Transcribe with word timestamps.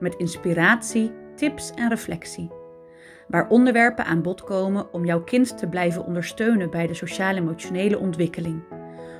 met 0.00 0.14
inspiratie, 0.14 1.12
tips 1.34 1.70
en 1.70 1.88
reflectie. 1.88 2.50
Waar 3.28 3.48
onderwerpen 3.48 4.04
aan 4.04 4.22
bod 4.22 4.44
komen 4.44 4.92
om 4.92 5.04
jouw 5.04 5.24
kind 5.24 5.58
te 5.58 5.66
blijven 5.66 6.04
ondersteunen 6.04 6.70
bij 6.70 6.86
de 6.86 6.94
sociaal-emotionele 6.94 7.98
ontwikkeling, 7.98 8.62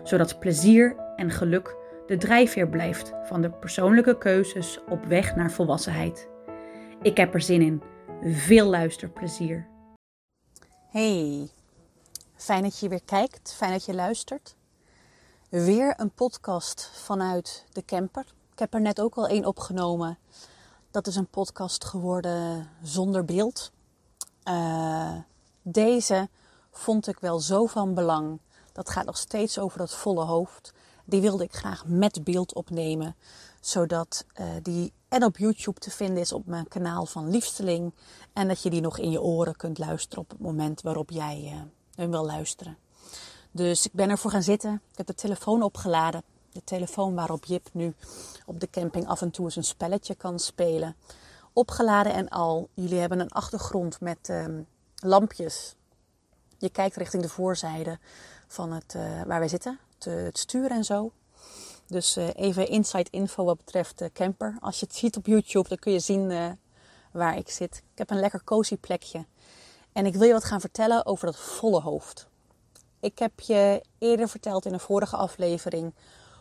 zodat 0.03 0.39
plezier 0.39 0.97
en 1.17 1.31
geluk 1.31 1.77
de 2.07 2.17
drijfveer 2.17 2.69
blijft 2.69 3.13
van 3.25 3.43
de 3.43 3.51
persoonlijke 3.51 4.19
keuzes 4.19 4.81
op 4.89 5.05
weg 5.05 5.37
naar 5.37 5.51
volwassenheid. 5.51 6.29
Ik 7.03 7.17
heb 7.17 7.35
er 7.35 7.41
zin 7.41 7.63
in. 7.63 7.83
Veel 8.23 8.67
luisterplezier. 8.67 9.67
Hey, 10.91 11.49
fijn 12.37 12.63
dat 12.63 12.79
je 12.79 12.89
weer 12.89 13.05
kijkt, 13.05 13.55
fijn 13.57 13.73
dat 13.73 13.85
je 13.85 13.95
luistert. 13.95 14.57
Weer 15.49 15.95
een 15.97 16.11
podcast 16.11 16.91
vanuit 16.95 17.65
de 17.73 17.85
camper. 17.85 18.25
Ik 18.53 18.59
heb 18.59 18.75
er 18.75 18.81
net 18.81 19.01
ook 19.01 19.15
al 19.15 19.29
één 19.29 19.45
opgenomen 19.45 20.19
dat 20.99 21.07
is 21.07 21.17
een 21.17 21.27
podcast 21.27 21.85
geworden 21.85 22.69
zonder 22.83 23.25
beeld. 23.25 23.73
Uh, 24.45 25.15
deze 25.63 26.29
vond 26.71 27.07
ik 27.07 27.19
wel 27.19 27.41
zo 27.41 27.67
van 27.67 27.95
belang. 27.95 28.41
Dat 28.73 28.91
gaat 28.91 29.05
nog 29.05 29.17
steeds 29.17 29.59
over 29.59 29.79
dat 29.79 29.95
volle 29.95 30.25
hoofd. 30.25 30.73
Die 31.05 31.21
wilde 31.21 31.45
ik 31.45 31.55
graag 31.55 31.87
met 31.87 32.25
beeld 32.25 32.55
opnemen. 32.55 33.17
Zodat 33.61 34.25
uh, 34.41 34.47
die 34.63 34.93
en 35.09 35.25
op 35.25 35.37
YouTube 35.37 35.81
te 35.81 35.91
vinden 35.91 36.23
is 36.23 36.33
op 36.33 36.47
mijn 36.47 36.69
kanaal 36.69 37.07
van 37.07 37.31
Liefsteling. 37.31 37.95
En 38.33 38.49
dat 38.49 38.63
je 38.63 38.71
die 38.71 38.81
nog 38.81 38.99
in 38.99 39.11
je 39.11 39.23
oren 39.23 39.57
kunt 39.57 39.79
luisteren 39.79 40.25
op 40.25 40.31
het 40.31 40.41
moment 40.41 40.83
waarop 40.83 41.11
jij 41.11 41.43
uh, 41.45 41.61
hem 41.95 42.11
wil 42.11 42.27
luisteren. 42.27 42.77
Dus 43.51 43.87
ik 43.87 43.93
ben 43.93 44.11
ervoor 44.11 44.31
gaan 44.31 44.43
zitten. 44.43 44.83
Ik 44.91 44.97
heb 44.97 45.07
de 45.07 45.15
telefoon 45.15 45.63
opgeladen 45.63 46.23
de 46.59 46.65
telefoon 46.65 47.15
waarop 47.15 47.45
Jip 47.45 47.69
nu 47.73 47.95
op 48.47 48.61
de 48.61 48.71
camping 48.71 49.07
af 49.07 49.23
en 49.23 49.31
toe 49.31 49.45
eens 49.45 49.57
een 49.57 49.65
spelletje 49.65 50.15
kan 50.15 50.39
spelen. 50.39 50.97
Opgeladen 51.53 52.13
en 52.13 52.29
al. 52.29 52.69
Jullie 52.75 52.99
hebben 52.99 53.21
een 53.21 53.31
achtergrond 53.31 54.01
met 54.01 54.29
um, 54.29 54.67
lampjes. 54.97 55.75
Je 56.59 56.69
kijkt 56.69 56.97
richting 56.97 57.23
de 57.23 57.29
voorzijde 57.29 57.99
van 58.47 58.73
het, 58.73 58.95
uh, 58.97 59.23
waar 59.23 59.39
wij 59.39 59.49
zitten, 59.49 59.79
te, 59.99 60.11
het 60.11 60.39
stuur 60.39 60.71
en 60.71 60.85
zo. 60.85 61.13
Dus 61.87 62.17
uh, 62.17 62.29
even 62.35 62.69
inside 62.69 63.11
info 63.11 63.45
wat 63.45 63.57
betreft 63.57 63.99
de 63.99 64.11
camper. 64.13 64.57
Als 64.61 64.81
je 64.81 64.87
het 64.87 64.95
ziet 64.95 65.17
op 65.17 65.27
YouTube, 65.27 65.69
dan 65.69 65.79
kun 65.79 65.93
je 65.93 66.01
zien 66.01 66.57
waar 67.13 67.37
ik 67.37 67.51
zit. 67.51 67.77
Ik 67.93 67.99
heb 67.99 68.11
een 68.11 68.21
lekker 68.21 68.45
cozy 68.45 68.77
plekje. 68.77 69.27
En 69.93 70.07
ik 70.07 70.15
wil 70.15 70.27
je 70.27 70.33
wat 70.33 70.45
gaan 70.45 70.61
vertellen 70.61 71.07
over 71.07 71.27
dat 71.27 71.37
volle 71.37 71.81
hoofd. 71.81 72.29
Ik 73.01 73.19
heb 73.19 73.41
je 73.41 73.83
eerder 73.99 74.29
verteld 74.29 74.67
in 74.67 74.73
een 74.73 74.81
vorige 74.81 75.17
aflevering 75.17 75.95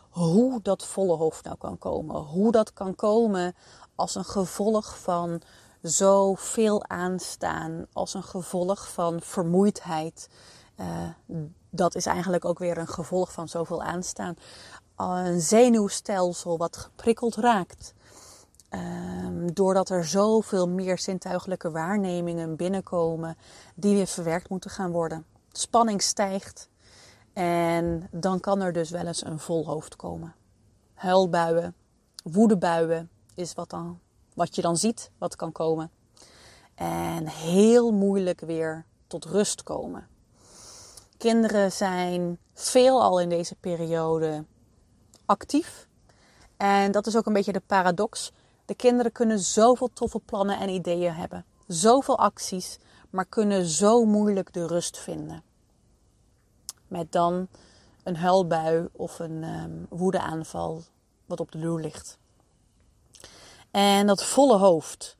hoe 0.08 0.60
dat 0.62 0.84
volle 0.84 1.16
hoofd 1.16 1.44
nou 1.44 1.56
kan 1.56 1.78
komen. 1.78 2.16
Hoe 2.16 2.52
dat 2.52 2.72
kan 2.72 2.94
komen 2.94 3.54
als 3.94 4.14
een 4.14 4.24
gevolg 4.24 4.98
van 4.98 5.40
zoveel 5.82 6.84
aanstaan, 6.84 7.86
als 7.92 8.14
een 8.14 8.22
gevolg 8.22 8.92
van 8.92 9.20
vermoeidheid. 9.20 10.28
Uh, 10.76 10.86
dat 11.70 11.94
is 11.94 12.06
eigenlijk 12.06 12.44
ook 12.44 12.58
weer 12.58 12.78
een 12.78 12.88
gevolg 12.88 13.32
van 13.32 13.48
zoveel 13.48 13.82
aanstaan. 13.82 14.36
Een 14.96 15.40
zenuwstelsel 15.40 16.58
wat 16.58 16.76
geprikkeld 16.76 17.36
raakt. 17.36 17.94
Um, 18.70 19.52
doordat 19.54 19.88
er 19.88 20.04
zoveel 20.04 20.68
meer 20.68 20.98
zintuigelijke 20.98 21.70
waarnemingen 21.70 22.56
binnenkomen 22.56 23.36
die 23.74 23.94
weer 23.94 24.06
verwerkt 24.06 24.48
moeten 24.48 24.70
gaan 24.70 24.90
worden. 24.90 25.26
Spanning 25.52 26.02
stijgt. 26.02 26.68
En 27.38 28.08
dan 28.10 28.40
kan 28.40 28.60
er 28.60 28.72
dus 28.72 28.90
wel 28.90 29.06
eens 29.06 29.24
een 29.24 29.38
vol 29.38 29.66
hoofd 29.66 29.96
komen. 29.96 30.34
Huilbuien, 30.94 31.74
woedebuien 32.22 33.10
is 33.34 33.54
wat, 33.54 33.70
dan, 33.70 33.98
wat 34.34 34.54
je 34.54 34.62
dan 34.62 34.76
ziet, 34.76 35.10
wat 35.18 35.36
kan 35.36 35.52
komen. 35.52 35.90
En 36.74 37.28
heel 37.28 37.92
moeilijk 37.92 38.40
weer 38.40 38.84
tot 39.06 39.24
rust 39.24 39.62
komen. 39.62 40.08
Kinderen 41.16 41.72
zijn 41.72 42.38
veelal 42.54 43.20
in 43.20 43.28
deze 43.28 43.54
periode 43.54 44.44
actief. 45.24 45.88
En 46.56 46.92
dat 46.92 47.06
is 47.06 47.16
ook 47.16 47.26
een 47.26 47.32
beetje 47.32 47.52
de 47.52 47.62
paradox. 47.66 48.32
De 48.64 48.74
kinderen 48.74 49.12
kunnen 49.12 49.38
zoveel 49.38 49.90
toffe 49.92 50.18
plannen 50.18 50.58
en 50.58 50.68
ideeën 50.68 51.14
hebben. 51.14 51.44
Zoveel 51.66 52.18
acties, 52.18 52.78
maar 53.10 53.26
kunnen 53.26 53.66
zo 53.66 54.04
moeilijk 54.04 54.52
de 54.52 54.66
rust 54.66 54.98
vinden. 54.98 55.47
Met 56.88 57.12
dan 57.12 57.48
een 58.02 58.16
huilbui 58.16 58.88
of 58.92 59.18
een 59.18 59.44
um, 59.44 59.86
woedeaanval 59.88 60.82
wat 61.26 61.40
op 61.40 61.52
de 61.52 61.58
loer 61.58 61.80
ligt. 61.80 62.18
En 63.70 64.06
dat 64.06 64.24
volle 64.24 64.56
hoofd. 64.56 65.16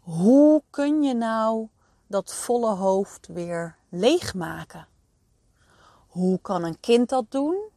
Hoe 0.00 0.62
kun 0.70 1.02
je 1.02 1.14
nou 1.14 1.68
dat 2.06 2.34
volle 2.34 2.74
hoofd 2.74 3.26
weer 3.26 3.76
leegmaken? 3.88 4.86
Hoe 6.08 6.40
kan 6.40 6.64
een 6.64 6.80
kind 6.80 7.08
dat 7.08 7.24
doen? 7.28 7.68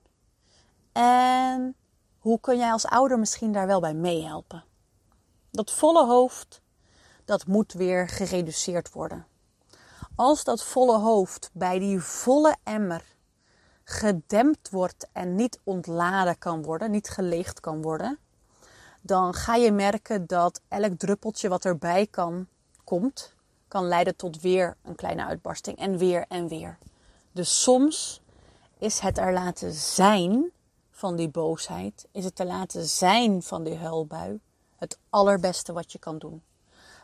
En 0.91 1.75
hoe 2.19 2.39
kun 2.39 2.57
jij 2.57 2.71
als 2.71 2.85
ouder 2.85 3.19
misschien 3.19 3.51
daar 3.51 3.67
wel 3.67 3.79
bij 3.79 3.93
meehelpen? 3.93 4.63
Dat 5.51 5.71
volle 5.71 6.05
hoofd, 6.05 6.61
dat 7.25 7.47
moet 7.47 7.73
weer 7.73 8.07
gereduceerd 8.07 8.91
worden 8.91 9.25
als 10.15 10.43
dat 10.43 10.63
volle 10.63 10.97
hoofd 10.97 11.49
bij 11.53 11.79
die 11.79 11.99
volle 11.99 12.55
emmer 12.63 13.03
gedempt 13.83 14.69
wordt 14.69 15.07
en 15.11 15.35
niet 15.35 15.59
ontladen 15.63 16.37
kan 16.37 16.63
worden, 16.63 16.91
niet 16.91 17.09
geleegd 17.09 17.59
kan 17.59 17.81
worden, 17.81 18.19
dan 19.01 19.33
ga 19.33 19.55
je 19.55 19.71
merken 19.71 20.27
dat 20.27 20.61
elk 20.67 20.97
druppeltje 20.97 21.49
wat 21.49 21.65
erbij 21.65 22.07
kan, 22.07 22.47
komt, 22.83 23.33
kan 23.67 23.85
leiden 23.87 24.15
tot 24.15 24.41
weer 24.41 24.77
een 24.83 24.95
kleine 24.95 25.25
uitbarsting 25.25 25.77
en 25.77 25.97
weer 25.97 26.25
en 26.27 26.47
weer. 26.47 26.77
Dus 27.31 27.61
soms 27.61 28.21
is 28.77 28.99
het 28.99 29.17
er 29.17 29.33
laten 29.33 29.73
zijn 29.73 30.51
van 30.91 31.15
die 31.15 31.29
boosheid, 31.29 32.07
is 32.11 32.23
het 32.23 32.39
er 32.39 32.45
laten 32.45 32.85
zijn 32.85 33.43
van 33.43 33.63
die 33.63 33.77
huilbui, 33.77 34.39
het 34.75 34.99
allerbeste 35.09 35.73
wat 35.73 35.91
je 35.91 35.99
kan 35.99 36.17
doen. 36.17 36.43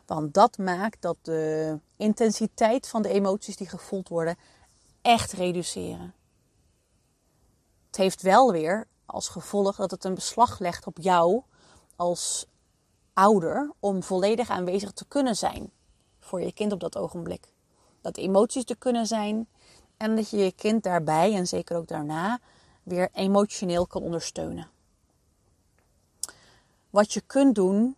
Want 0.08 0.34
dat 0.34 0.58
maakt 0.58 1.02
dat 1.02 1.18
de 1.22 1.80
intensiteit 1.98 2.88
van 2.88 3.02
de 3.02 3.10
emoties 3.10 3.58
die 3.58 3.70
gevoeld 3.70 4.10
worden 4.10 4.38
echt 5.02 5.32
reduceren. 5.32 6.14
Het 7.88 7.98
heeft 7.98 8.22
wel 8.22 8.52
weer 8.52 8.88
als 9.06 9.30
gevolg 9.30 9.76
dat 9.76 9.92
het 9.92 10.04
een 10.04 10.14
beslag 10.14 10.60
legt 10.60 10.88
op 10.88 10.98
jou 10.98 11.42
als 11.96 12.46
ouder 13.14 13.72
om 13.80 14.04
volledig 14.04 14.50
aanwezig 14.50 14.92
te 14.92 15.06
kunnen 15.08 15.36
zijn 15.36 15.72
voor 16.20 16.42
je 16.42 16.52
kind 16.52 16.72
op 16.72 16.80
dat 16.80 16.98
ogenblik. 16.98 17.54
Dat 18.02 18.18
emoties 18.18 18.64
te 18.64 18.76
kunnen 18.76 19.08
zijn 19.08 19.48
en 19.98 20.16
dat 20.16 20.30
je 20.30 20.38
je 20.38 20.52
kind 20.52 20.84
daarbij 20.84 21.34
en 21.34 21.48
zeker 21.48 21.78
ook 21.78 21.88
daarna 21.88 22.40
weer 22.84 23.10
emotioneel 23.14 23.88
kan 23.88 24.02
ondersteunen. 24.02 24.70
Wat 26.90 27.14
je 27.14 27.22
kunt 27.22 27.56
doen 27.56 27.96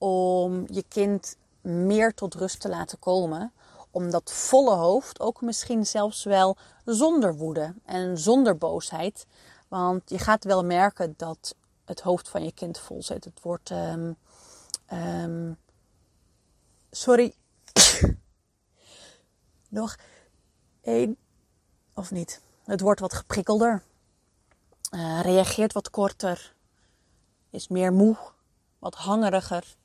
om 0.00 0.64
je 0.66 0.84
kind 0.88 1.36
meer 1.60 2.14
tot 2.14 2.34
rust 2.34 2.60
te 2.60 2.68
laten 2.68 2.98
komen. 2.98 3.52
Om 3.90 4.10
dat 4.10 4.32
volle 4.32 4.74
hoofd 4.74 5.20
ook 5.20 5.40
misschien 5.40 5.86
zelfs 5.86 6.24
wel 6.24 6.56
zonder 6.84 7.36
woede 7.36 7.74
en 7.84 8.18
zonder 8.18 8.58
boosheid. 8.58 9.26
Want 9.68 10.02
je 10.10 10.18
gaat 10.18 10.44
wel 10.44 10.64
merken 10.64 11.14
dat 11.16 11.54
het 11.84 12.00
hoofd 12.00 12.28
van 12.28 12.44
je 12.44 12.52
kind 12.52 12.78
vol 12.78 13.02
zit. 13.02 13.24
Het 13.24 13.42
wordt. 13.42 13.70
Um, 13.70 14.16
um, 14.92 15.58
sorry. 16.90 17.34
Nog 19.68 19.96
één. 20.82 21.16
Of 21.94 22.10
niet? 22.10 22.40
Het 22.64 22.80
wordt 22.80 23.00
wat 23.00 23.14
geprikkelder. 23.14 23.82
Uh, 24.94 25.20
reageert 25.20 25.72
wat 25.72 25.90
korter. 25.90 26.54
Is 27.50 27.68
meer 27.68 27.92
moe. 27.92 28.16
Wat 28.78 28.94
hangeriger. 28.94 29.78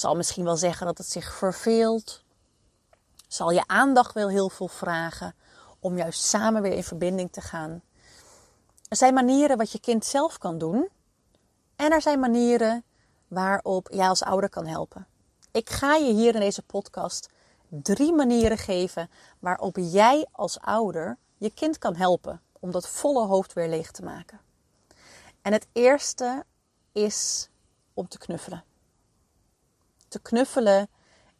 Zal 0.00 0.16
misschien 0.16 0.44
wel 0.44 0.56
zeggen 0.56 0.86
dat 0.86 0.98
het 0.98 1.06
zich 1.06 1.34
verveelt. 1.34 2.24
Zal 3.28 3.50
je 3.50 3.66
aandacht 3.66 4.14
wel 4.14 4.28
heel 4.28 4.48
veel 4.48 4.68
vragen 4.68 5.34
om 5.78 5.96
juist 5.96 6.22
samen 6.22 6.62
weer 6.62 6.72
in 6.72 6.84
verbinding 6.84 7.32
te 7.32 7.40
gaan. 7.40 7.82
Er 8.88 8.96
zijn 8.96 9.14
manieren 9.14 9.56
wat 9.56 9.72
je 9.72 9.80
kind 9.80 10.04
zelf 10.04 10.38
kan 10.38 10.58
doen. 10.58 10.88
En 11.76 11.92
er 11.92 12.02
zijn 12.02 12.20
manieren 12.20 12.84
waarop 13.28 13.88
jij 13.92 14.08
als 14.08 14.22
ouder 14.22 14.50
kan 14.50 14.66
helpen. 14.66 15.06
Ik 15.50 15.70
ga 15.70 15.94
je 15.94 16.12
hier 16.12 16.34
in 16.34 16.40
deze 16.40 16.62
podcast 16.62 17.28
drie 17.68 18.12
manieren 18.12 18.58
geven 18.58 19.10
waarop 19.38 19.76
jij 19.76 20.26
als 20.32 20.60
ouder 20.60 21.18
je 21.36 21.50
kind 21.50 21.78
kan 21.78 21.96
helpen 21.96 22.40
om 22.60 22.70
dat 22.70 22.88
volle 22.88 23.26
hoofd 23.26 23.52
weer 23.52 23.68
leeg 23.68 23.90
te 23.90 24.02
maken. 24.02 24.40
En 25.42 25.52
het 25.52 25.66
eerste 25.72 26.44
is 26.92 27.48
om 27.94 28.08
te 28.08 28.18
knuffelen. 28.18 28.68
Te 30.10 30.20
knuffelen 30.20 30.88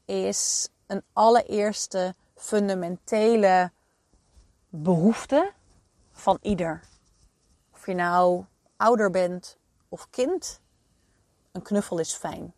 is 0.05 0.69
een 0.87 1.03
allereerste 1.13 2.15
fundamentele 2.35 3.73
behoefte 4.69 5.53
van 6.13 6.39
ieder. 6.43 6.83
Of 7.73 7.87
je 7.87 7.95
nou 7.95 8.45
ouder 8.77 9.11
bent 9.11 9.57
of 9.89 10.11
kind, 10.11 10.61
een 11.53 11.63
knuffel 11.63 11.99
is 11.99 12.15
fijn. 12.15 12.55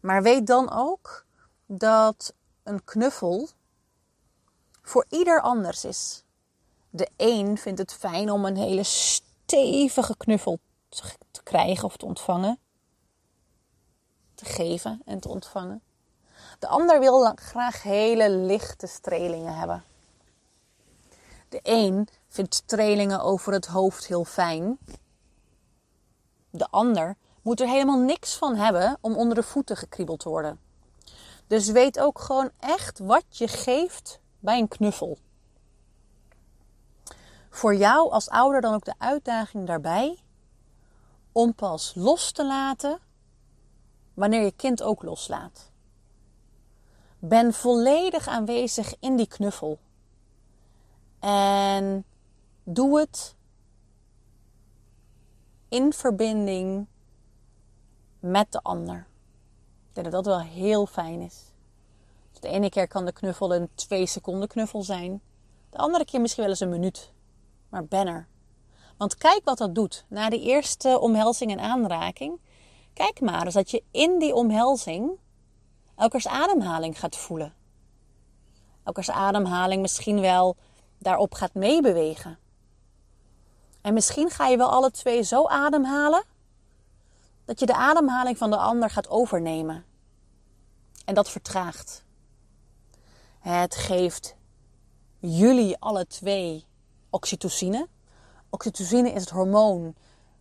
Maar 0.00 0.22
weet 0.22 0.46
dan 0.46 0.72
ook 0.72 1.24
dat 1.66 2.34
een 2.62 2.84
knuffel 2.84 3.48
voor 4.82 5.06
ieder 5.08 5.40
anders 5.40 5.84
is. 5.84 6.24
De 6.90 7.10
een 7.16 7.58
vindt 7.58 7.78
het 7.78 7.92
fijn 7.92 8.30
om 8.30 8.44
een 8.44 8.56
hele 8.56 8.82
stevige 8.82 10.16
knuffel 10.16 10.58
te 11.30 11.42
krijgen 11.42 11.84
of 11.84 11.96
te 11.96 12.06
ontvangen. 12.06 12.58
Geven 14.44 15.02
en 15.04 15.20
te 15.20 15.28
ontvangen. 15.28 15.82
De 16.58 16.66
ander 16.66 17.00
wil 17.00 17.32
graag 17.34 17.82
hele 17.82 18.30
lichte 18.30 18.86
strelingen 18.86 19.54
hebben. 19.54 19.84
De 21.48 21.60
een 21.62 22.08
vindt 22.28 22.54
strelingen 22.54 23.20
over 23.20 23.52
het 23.52 23.66
hoofd 23.66 24.06
heel 24.06 24.24
fijn. 24.24 24.78
De 26.50 26.66
ander 26.70 27.16
moet 27.42 27.60
er 27.60 27.68
helemaal 27.68 27.98
niks 27.98 28.34
van 28.34 28.56
hebben 28.56 28.98
om 29.00 29.14
onder 29.14 29.34
de 29.34 29.42
voeten 29.42 29.76
gekriebeld 29.76 30.20
te 30.20 30.28
worden. 30.28 30.60
Dus 31.46 31.70
weet 31.70 32.00
ook 32.00 32.18
gewoon 32.18 32.50
echt 32.58 32.98
wat 32.98 33.24
je 33.28 33.48
geeft 33.48 34.20
bij 34.38 34.58
een 34.58 34.68
knuffel. 34.68 35.18
Voor 37.50 37.74
jou 37.74 38.10
als 38.10 38.28
ouder 38.28 38.60
dan 38.60 38.74
ook 38.74 38.84
de 38.84 38.94
uitdaging 38.98 39.66
daarbij 39.66 40.18
om 41.32 41.54
pas 41.54 41.92
los 41.94 42.32
te 42.32 42.46
laten 42.46 42.98
wanneer 44.14 44.42
je 44.42 44.52
kind 44.52 44.82
ook 44.82 45.02
loslaat. 45.02 45.70
Ben 47.18 47.52
volledig 47.52 48.28
aanwezig 48.28 48.94
in 49.00 49.16
die 49.16 49.28
knuffel. 49.28 49.78
En 51.18 52.04
doe 52.64 52.98
het 52.98 53.36
in 55.68 55.92
verbinding 55.92 56.86
met 58.20 58.52
de 58.52 58.62
ander. 58.62 59.06
Ik 59.88 59.94
denk 59.94 60.10
dat 60.12 60.24
dat 60.24 60.34
wel 60.34 60.44
heel 60.44 60.86
fijn 60.86 61.20
is. 61.20 61.52
De 62.42 62.48
ene 62.48 62.68
keer 62.68 62.88
kan 62.88 63.04
de 63.04 63.12
knuffel 63.12 63.54
een 63.54 63.68
twee 63.74 64.06
seconden 64.06 64.48
knuffel 64.48 64.82
zijn. 64.82 65.22
De 65.70 65.76
andere 65.76 66.04
keer 66.04 66.20
misschien 66.20 66.42
wel 66.42 66.50
eens 66.50 66.60
een 66.60 66.68
minuut. 66.68 67.12
Maar 67.68 67.84
ben 67.84 68.06
er. 68.06 68.26
Want 68.96 69.16
kijk 69.16 69.40
wat 69.44 69.58
dat 69.58 69.74
doet. 69.74 70.04
Na 70.08 70.28
de 70.28 70.40
eerste 70.40 71.00
omhelzing 71.00 71.50
en 71.50 71.60
aanraking. 71.60 72.40
Kijk 72.94 73.20
maar 73.20 73.44
eens 73.44 73.54
dat 73.54 73.70
je 73.70 73.82
in 73.90 74.18
die 74.18 74.34
omhelzing 74.34 75.10
elkers 75.96 76.26
ademhaling 76.26 76.98
gaat 76.98 77.16
voelen. 77.16 77.54
Elkers 78.84 79.10
ademhaling 79.10 79.82
misschien 79.82 80.20
wel 80.20 80.56
daarop 80.98 81.34
gaat 81.34 81.54
meebewegen. 81.54 82.38
En 83.80 83.94
misschien 83.94 84.30
ga 84.30 84.46
je 84.46 84.56
wel 84.56 84.70
alle 84.70 84.90
twee 84.90 85.22
zo 85.22 85.46
ademhalen 85.46 86.24
dat 87.44 87.60
je 87.60 87.66
de 87.66 87.74
ademhaling 87.74 88.38
van 88.38 88.50
de 88.50 88.56
ander 88.56 88.90
gaat 88.90 89.08
overnemen. 89.08 89.84
En 91.04 91.14
dat 91.14 91.30
vertraagt. 91.30 92.04
Het 93.38 93.74
geeft 93.74 94.36
jullie 95.18 95.76
alle 95.78 96.06
twee 96.06 96.66
oxytocine. 97.10 97.88
Oxytocine 98.50 99.12
is 99.12 99.20
het 99.20 99.30
hormoon, 99.30 99.94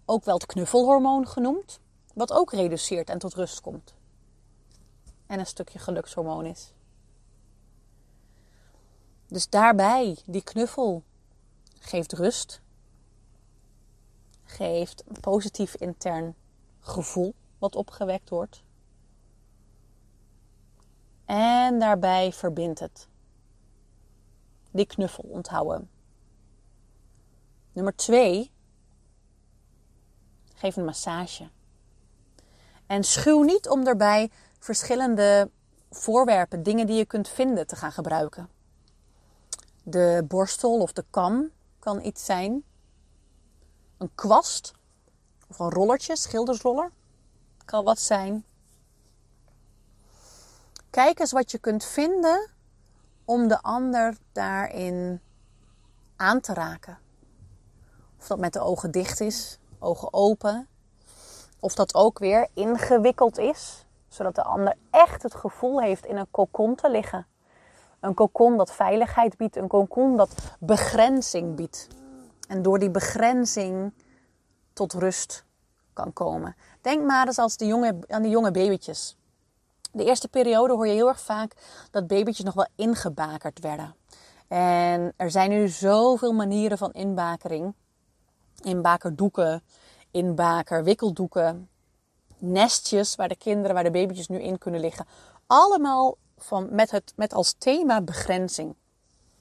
ook 0.06 0.25
wel 0.25 0.33
het 0.33 0.45
knuffelhormoon 0.45 1.27
genoemd, 1.27 1.80
wat 2.13 2.31
ook 2.31 2.52
reduceert 2.52 3.10
en 3.10 3.19
tot 3.19 3.34
rust 3.34 3.62
komt. 3.62 3.94
En 5.25 5.40
een 5.40 5.46
stukje 5.46 5.80
gelukshormoon 5.80 6.46
is. 6.46 6.74
Dus 9.28 9.50
daarbij, 9.50 10.18
die 10.25 10.44
knuffel 10.44 11.04
geeft 11.80 12.13
rust, 12.13 12.62
geeft 14.44 15.04
een 15.08 15.19
positief 15.19 15.75
intern 15.75 16.36
gevoel 16.80 17.34
wat 17.58 17.75
opgewekt 17.75 18.30
wordt. 18.30 18.63
En 21.25 21.80
daarbij 21.80 22.34
verbindt 22.34 22.80
het. 22.80 23.08
Die 24.72 24.86
knuffel, 24.86 25.24
onthouden. 25.24 25.90
Nummer 27.72 27.96
twee, 27.96 28.52
geef 30.54 30.75
een 30.75 30.86
massage. 30.86 31.50
En 32.91 33.03
schuw 33.03 33.43
niet 33.43 33.69
om 33.69 33.83
daarbij 33.83 34.31
verschillende 34.59 35.49
voorwerpen, 35.89 36.63
dingen 36.63 36.88
die 36.88 36.95
je 36.95 37.05
kunt 37.05 37.29
vinden, 37.29 37.67
te 37.67 37.75
gaan 37.75 37.91
gebruiken. 37.91 38.49
De 39.83 40.25
borstel 40.27 40.79
of 40.79 40.93
de 40.93 41.05
kam 41.09 41.49
kan 41.79 42.03
iets 42.03 42.25
zijn. 42.25 42.63
Een 43.97 44.11
kwast 44.15 44.73
of 45.47 45.59
een 45.59 45.69
rollertje, 45.69 46.15
schildersroller. 46.15 46.91
Kan 47.65 47.83
wat 47.83 47.99
zijn. 47.99 48.45
Kijk 50.89 51.19
eens 51.19 51.31
wat 51.31 51.51
je 51.51 51.57
kunt 51.57 51.85
vinden 51.85 52.49
om 53.25 53.47
de 53.47 53.61
ander 53.61 54.17
daarin 54.31 55.21
aan 56.15 56.39
te 56.39 56.53
raken. 56.53 56.99
Of 58.19 58.27
dat 58.27 58.39
met 58.39 58.53
de 58.53 58.59
ogen 58.59 58.91
dicht 58.91 59.19
is, 59.19 59.59
ogen 59.79 60.13
open. 60.13 60.67
Of 61.63 61.75
dat 61.75 61.96
ook 61.96 62.19
weer 62.19 62.48
ingewikkeld 62.54 63.38
is, 63.38 63.86
zodat 64.08 64.36
de 64.36 64.44
ander 64.44 64.75
echt 64.92 65.24
het 65.24 65.36
gevoel 65.36 65.81
heeft 65.81 66.06
in 66.06 66.18
een 66.18 66.31
kokon 66.31 66.75
te 66.75 66.90
liggen. 66.90 67.28
Een 68.00 68.13
kokon 68.13 68.58
dat 68.58 68.72
veiligheid 68.72 69.38
biedt, 69.38 69.56
een 69.56 69.68
kokon 69.68 70.18
dat 70.18 70.56
begrenzing 70.60 71.56
biedt. 71.56 71.88
En 72.48 72.62
door 72.62 72.80
die 72.80 72.90
begrenzing 72.90 73.94
tot 74.74 74.94
rust 74.94 75.46
kan 75.94 76.13
komen. 76.13 76.56
Denk 76.81 77.06
maar 77.06 77.28
eens 77.28 77.38
als 77.38 77.58
de 77.58 77.66
jonge, 77.66 78.00
aan 78.08 78.22
die 78.22 78.31
jonge 78.31 78.52
babytjes. 78.52 79.18
De 79.92 80.06
eerste 80.06 80.28
periode 80.28 80.74
hoor 80.74 80.88
je 80.88 80.94
heel 80.94 81.08
erg 81.08 81.22
vaak 81.22 81.53
dat 81.91 82.08
babytjes 82.08 82.46
nog 82.46 82.53
wel 82.53 82.68
ingebakerd 82.75 83.60
werden. 83.60 83.96
En 84.48 85.13
er 85.15 85.32
zijn 85.32 85.50
nu 85.50 85.68
zoveel 85.68 86.34
manieren 86.34 86.77
van 86.77 86.91
inbakering. 86.91 87.74
Inbakerdoeken, 88.62 89.63
inbakerwikkeldoeken, 90.12 91.70
nestjes 92.38 93.15
waar 93.15 93.27
de 93.27 93.36
kinderen, 93.36 93.74
waar 93.74 93.84
de 93.84 93.91
babytjes 93.91 94.27
nu 94.27 94.41
in 94.41 94.58
kunnen 94.58 94.82
liggen. 94.82 95.06
Allemaal 95.48 96.18
van, 96.38 96.68
met, 96.72 96.91
het, 96.91 97.13
met 97.15 97.34
als 97.34 97.56
thema 97.58 98.01
begrenzing. 98.01 98.75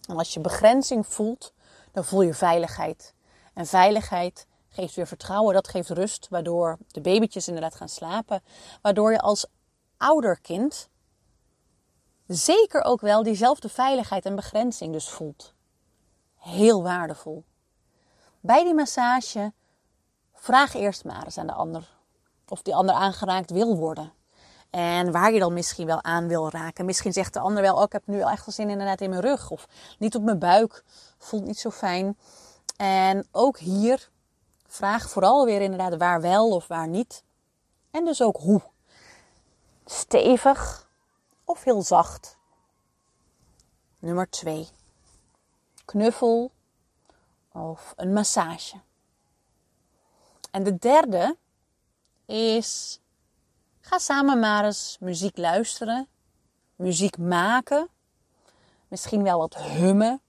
En 0.08 0.16
als 0.16 0.34
je 0.34 0.40
begrenzing 0.40 1.06
voelt, 1.06 1.52
dan 1.92 2.04
voel 2.04 2.22
je 2.22 2.34
veiligheid. 2.34 3.14
En 3.54 3.66
veiligheid 3.66 4.46
geeft 4.68 4.94
weer 4.94 5.06
vertrouwen, 5.06 5.54
dat 5.54 5.68
geeft 5.68 5.88
rust, 5.88 6.26
waardoor 6.28 6.78
de 6.86 7.00
babytjes 7.00 7.46
inderdaad 7.46 7.74
gaan 7.74 7.88
slapen. 7.88 8.42
Waardoor 8.82 9.12
je 9.12 9.20
als 9.20 9.46
ouder 9.96 10.40
kind 10.40 10.88
zeker 12.26 12.82
ook 12.82 13.00
wel 13.00 13.22
diezelfde 13.22 13.68
veiligheid 13.68 14.24
en 14.24 14.34
begrenzing 14.34 14.92
dus 14.92 15.08
voelt. 15.08 15.54
Heel 16.36 16.82
waardevol. 16.82 17.44
Bij 18.40 18.64
die 18.64 18.74
massage 18.74 19.52
vraag 20.40 20.74
eerst 20.74 21.04
maar 21.04 21.24
eens 21.24 21.38
aan 21.38 21.46
de 21.46 21.52
ander 21.52 21.88
of 22.48 22.62
die 22.62 22.74
ander 22.74 22.94
aangeraakt 22.94 23.50
wil 23.50 23.76
worden. 23.76 24.12
En 24.70 25.12
waar 25.12 25.32
je 25.32 25.38
dan 25.38 25.52
misschien 25.52 25.86
wel 25.86 26.02
aan 26.02 26.28
wil 26.28 26.50
raken. 26.50 26.84
Misschien 26.84 27.12
zegt 27.12 27.32
de 27.32 27.40
ander 27.40 27.62
wel, 27.62 27.76
oh, 27.76 27.82
ik 27.82 27.92
heb 27.92 28.06
nu 28.06 28.20
echt 28.20 28.46
wel 28.46 28.54
zin 28.54 28.70
inderdaad 28.70 29.00
in 29.00 29.10
mijn 29.10 29.22
rug. 29.22 29.50
Of 29.50 29.68
niet 29.98 30.14
op 30.14 30.22
mijn 30.22 30.38
buik, 30.38 30.84
voelt 31.18 31.44
niet 31.44 31.58
zo 31.58 31.70
fijn. 31.70 32.18
En 32.76 33.26
ook 33.32 33.58
hier 33.58 34.10
vraag 34.66 35.10
vooral 35.10 35.44
weer 35.44 35.60
inderdaad 35.60 35.96
waar 35.96 36.20
wel 36.20 36.50
of 36.50 36.66
waar 36.66 36.88
niet. 36.88 37.22
En 37.90 38.04
dus 38.04 38.22
ook 38.22 38.36
hoe. 38.36 38.62
Stevig 39.84 40.88
of 41.44 41.64
heel 41.64 41.82
zacht. 41.82 42.36
Nummer 43.98 44.30
2. 44.30 44.68
Knuffel 45.84 46.50
of 47.52 47.92
een 47.96 48.12
massage. 48.12 48.76
En 50.50 50.62
de 50.62 50.78
derde 50.78 51.36
is 52.26 53.00
ga 53.80 53.98
samen 53.98 54.38
maar 54.38 54.64
eens 54.64 54.96
muziek 55.00 55.36
luisteren, 55.36 56.08
muziek 56.76 57.18
maken, 57.18 57.88
misschien 58.88 59.22
wel 59.22 59.38
wat 59.38 59.56
hummen, 59.56 60.20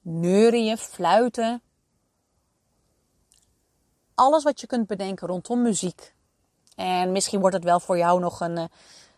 neurien, 0.00 0.78
fluiten. 0.78 1.62
Alles 4.14 4.42
wat 4.42 4.60
je 4.60 4.66
kunt 4.66 4.86
bedenken 4.86 5.28
rondom 5.28 5.62
muziek 5.62 6.14
En 6.74 7.12
misschien 7.12 7.40
wordt 7.40 7.54
het 7.56 7.64
wel 7.64 7.80
voor 7.80 7.98
jou 7.98 8.20
nog 8.20 8.40
een 8.40 8.56
uh, 8.56 8.64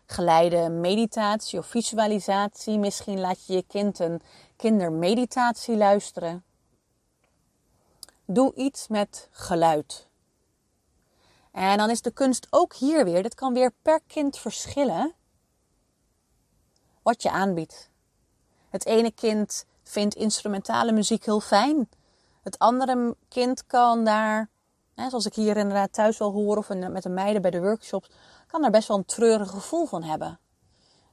geleide 0.05 0.69
meditatie 0.69 1.59
of 1.59 1.67
visualisatie. 1.67 2.77
Misschien 2.77 3.19
laat 3.19 3.45
je 3.45 3.53
je 3.53 3.63
kind 3.67 3.99
een 3.99 4.21
kindermeditatie 4.55 5.77
luisteren. 5.77 6.43
Doe 8.25 8.53
iets 8.55 8.87
met 8.87 9.27
geluid. 9.31 10.08
En 11.59 11.77
dan 11.77 11.89
is 11.89 12.01
de 12.01 12.11
kunst 12.11 12.47
ook 12.49 12.73
hier 12.73 13.03
weer, 13.05 13.23
dit 13.23 13.35
kan 13.35 13.53
weer 13.53 13.73
per 13.81 13.99
kind 14.07 14.37
verschillen, 14.37 15.13
wat 17.01 17.21
je 17.21 17.31
aanbiedt. 17.31 17.89
Het 18.69 18.85
ene 18.85 19.11
kind 19.11 19.65
vindt 19.83 20.15
instrumentale 20.15 20.91
muziek 20.91 21.25
heel 21.25 21.39
fijn. 21.39 21.89
Het 22.43 22.59
andere 22.59 23.15
kind 23.27 23.65
kan 23.65 24.05
daar, 24.05 24.49
zoals 24.95 25.25
ik 25.25 25.33
hier 25.33 25.57
inderdaad 25.57 25.93
thuis 25.93 26.17
wel 26.17 26.31
hoor 26.31 26.57
of 26.57 26.69
met 26.69 27.03
de 27.03 27.09
meiden 27.09 27.41
bij 27.41 27.51
de 27.51 27.61
workshops, 27.61 28.09
kan 28.47 28.61
daar 28.61 28.71
best 28.71 28.87
wel 28.87 28.97
een 28.97 29.05
treurig 29.05 29.49
gevoel 29.49 29.85
van 29.85 30.03
hebben. 30.03 30.39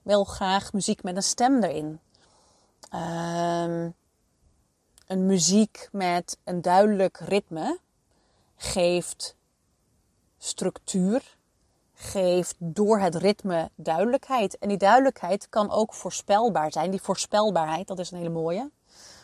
Wil 0.03 0.25
graag 0.25 0.73
muziek 0.73 1.03
met 1.03 1.17
een 1.17 1.23
stem 1.23 1.62
erin. 1.62 2.00
Um, 2.95 3.95
een 5.07 5.26
muziek 5.26 5.88
met 5.93 6.38
een 6.45 6.62
duidelijk 6.62 7.19
ritme 7.19 7.79
geeft 8.57 9.36
structuur, 10.38 11.37
geeft 11.95 12.55
door 12.59 12.99
het 12.99 13.14
ritme 13.14 13.71
duidelijkheid. 13.75 14.59
En 14.59 14.69
die 14.69 14.78
duidelijkheid 14.78 15.49
kan 15.49 15.71
ook 15.71 15.95
voorspelbaar 15.95 16.73
zijn. 16.73 16.90
Die 16.90 17.02
voorspelbaarheid, 17.02 17.87
dat 17.87 17.99
is 17.99 18.11
een 18.11 18.19
hele 18.19 18.31
mooie. 18.31 18.71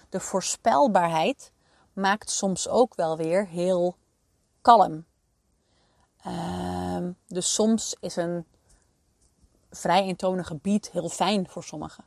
De 0.09 0.21
voorspelbaarheid 0.21 1.53
maakt 1.93 2.31
soms 2.31 2.69
ook 2.69 2.95
wel 2.95 3.17
weer 3.17 3.47
heel 3.47 3.97
kalm. 4.61 5.05
Uh, 6.27 7.09
dus 7.27 7.55
soms 7.55 7.97
is 8.01 8.17
een 8.17 8.47
vrij 9.71 10.03
eentonige 10.03 10.55
beat 10.55 10.91
heel 10.91 11.09
fijn 11.09 11.49
voor 11.49 11.65
sommigen. 11.65 12.05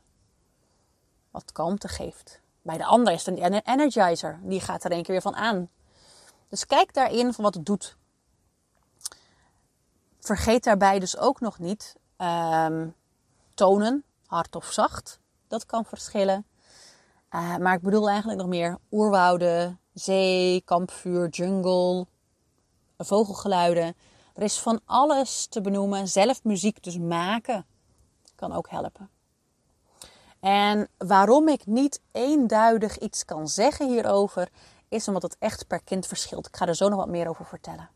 Wat 1.30 1.52
kalmte 1.52 1.88
geeft. 1.88 2.40
Bij 2.62 2.76
de 2.76 2.84
ander 2.84 3.12
is 3.12 3.26
het 3.26 3.38
een 3.38 3.60
energizer. 3.64 4.40
Die 4.42 4.60
gaat 4.60 4.84
er 4.84 4.92
een 4.92 5.02
keer 5.02 5.12
weer 5.12 5.22
van 5.22 5.36
aan. 5.36 5.68
Dus 6.48 6.66
kijk 6.66 6.94
daarin 6.94 7.32
van 7.32 7.44
wat 7.44 7.54
het 7.54 7.66
doet. 7.66 7.96
Vergeet 10.26 10.64
daarbij 10.64 10.98
dus 10.98 11.18
ook 11.18 11.40
nog 11.40 11.58
niet 11.58 11.96
um, 12.18 12.94
tonen, 13.54 14.04
hard 14.26 14.56
of 14.56 14.72
zacht. 14.72 15.20
Dat 15.48 15.66
kan 15.66 15.84
verschillen. 15.84 16.46
Uh, 17.30 17.56
maar 17.56 17.74
ik 17.74 17.82
bedoel 17.82 18.08
eigenlijk 18.08 18.38
nog 18.38 18.48
meer 18.48 18.78
oerwouden, 18.90 19.80
zee, 19.92 20.62
kampvuur, 20.64 21.28
jungle, 21.28 22.06
vogelgeluiden. 22.98 23.96
Er 24.34 24.42
is 24.42 24.58
van 24.58 24.80
alles 24.84 25.46
te 25.46 25.60
benoemen. 25.60 26.08
Zelf 26.08 26.44
muziek 26.44 26.82
dus 26.82 26.98
maken 26.98 27.66
kan 28.34 28.52
ook 28.52 28.70
helpen. 28.70 29.10
En 30.40 30.88
waarom 30.98 31.48
ik 31.48 31.66
niet 31.66 32.00
eenduidig 32.12 32.98
iets 32.98 33.24
kan 33.24 33.48
zeggen 33.48 33.88
hierover, 33.88 34.48
is 34.88 35.08
omdat 35.08 35.22
het 35.22 35.36
echt 35.38 35.66
per 35.66 35.82
kind 35.82 36.06
verschilt. 36.06 36.46
Ik 36.46 36.56
ga 36.56 36.66
er 36.66 36.74
zo 36.74 36.88
nog 36.88 36.98
wat 36.98 37.08
meer 37.08 37.28
over 37.28 37.46
vertellen. 37.46 37.95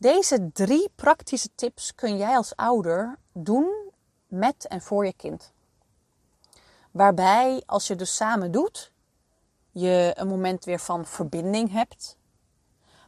Deze 0.00 0.50
drie 0.52 0.90
praktische 0.94 1.48
tips 1.54 1.94
kun 1.94 2.16
jij 2.16 2.36
als 2.36 2.56
ouder 2.56 3.18
doen 3.32 3.90
met 4.26 4.66
en 4.68 4.80
voor 4.80 5.06
je 5.06 5.12
kind. 5.12 5.52
Waarbij, 6.90 7.62
als 7.66 7.86
je 7.86 7.96
dus 7.96 8.16
samen 8.16 8.52
doet, 8.52 8.92
je 9.70 10.12
een 10.14 10.28
moment 10.28 10.64
weer 10.64 10.78
van 10.78 11.06
verbinding 11.06 11.72
hebt. 11.72 12.16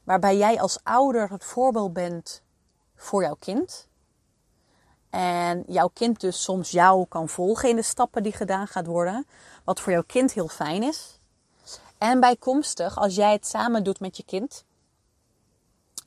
Waarbij 0.04 0.36
jij 0.36 0.60
als 0.60 0.78
ouder 0.82 1.30
het 1.30 1.44
voorbeeld 1.44 1.92
bent 1.92 2.42
voor 2.96 3.22
jouw 3.22 3.36
kind. 3.38 3.88
En 5.10 5.64
jouw 5.66 5.88
kind 5.88 6.20
dus 6.20 6.42
soms 6.42 6.70
jou 6.70 7.06
kan 7.08 7.28
volgen 7.28 7.68
in 7.68 7.76
de 7.76 7.82
stappen 7.82 8.22
die 8.22 8.32
gedaan 8.32 8.66
gaat 8.66 8.86
worden. 8.86 9.26
Wat 9.64 9.80
voor 9.80 9.92
jouw 9.92 10.04
kind 10.06 10.32
heel 10.32 10.48
fijn 10.48 10.82
is. 10.82 11.20
En 11.98 12.20
bijkomstig, 12.20 12.98
als 12.98 13.14
jij 13.14 13.32
het 13.32 13.46
samen 13.46 13.84
doet 13.84 14.00
met 14.00 14.16
je 14.16 14.24
kind, 14.24 14.64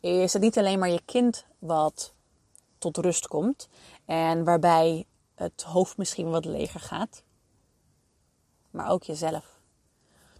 is 0.06 0.34
het 0.34 0.42
niet 0.42 0.58
alleen 0.58 0.80
maar 0.80 0.90
je 0.90 1.02
kind 1.06 1.46
wat 1.60 2.14
tot 2.78 2.98
rust 2.98 3.28
komt. 3.28 3.68
En 4.06 4.44
waarbij 4.44 5.06
het 5.36 5.64
hoofd 5.64 5.98
misschien 5.98 6.30
wat 6.30 6.46
leger 6.46 6.80
gaat. 6.80 7.24
Maar 8.72 8.90
ook 8.90 9.04
jezelf. 9.04 9.60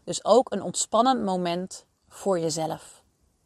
Dus 0.04 0.26
ook 0.26 0.52
een 0.52 0.62
ontspannend 0.62 1.24
moment 1.24 1.86
voor 2.08 2.40
jezelf. 2.40 3.04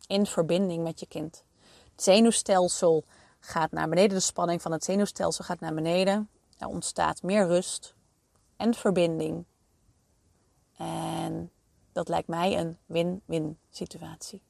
In 0.07 0.25
verbinding 0.25 0.83
met 0.83 0.99
je 0.99 1.05
kind. 1.05 1.43
Het 1.91 2.03
zenuwstelsel 2.03 3.03
gaat 3.39 3.71
naar 3.71 3.89
beneden. 3.89 4.17
De 4.17 4.23
spanning 4.23 4.61
van 4.61 4.71
het 4.71 4.83
zenuwstelsel 4.83 5.45
gaat 5.45 5.59
naar 5.59 5.73
beneden. 5.73 6.29
Er 6.57 6.67
ontstaat 6.67 7.23
meer 7.23 7.47
rust 7.47 7.95
en 8.57 8.73
verbinding. 8.73 9.45
En 10.77 11.51
dat 11.91 12.07
lijkt 12.07 12.27
mij 12.27 12.57
een 12.57 12.77
win-win 12.85 13.57
situatie. 13.69 14.41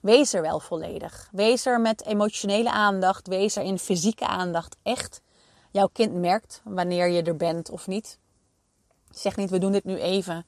Wees 0.00 0.32
er 0.32 0.42
wel 0.42 0.60
volledig. 0.60 1.28
Wees 1.32 1.66
er 1.66 1.80
met 1.80 2.04
emotionele 2.04 2.70
aandacht. 2.70 3.26
Wees 3.26 3.56
er 3.56 3.62
in 3.62 3.78
fysieke 3.78 4.26
aandacht. 4.26 4.76
Echt. 4.82 5.20
Jouw 5.70 5.88
kind 5.92 6.14
merkt 6.14 6.60
wanneer 6.64 7.08
je 7.08 7.22
er 7.22 7.36
bent 7.36 7.70
of 7.70 7.86
niet. 7.86 8.18
Zeg 9.10 9.36
niet, 9.36 9.50
we 9.50 9.58
doen 9.58 9.72
dit 9.72 9.84
nu 9.84 9.96
even. 9.96 10.46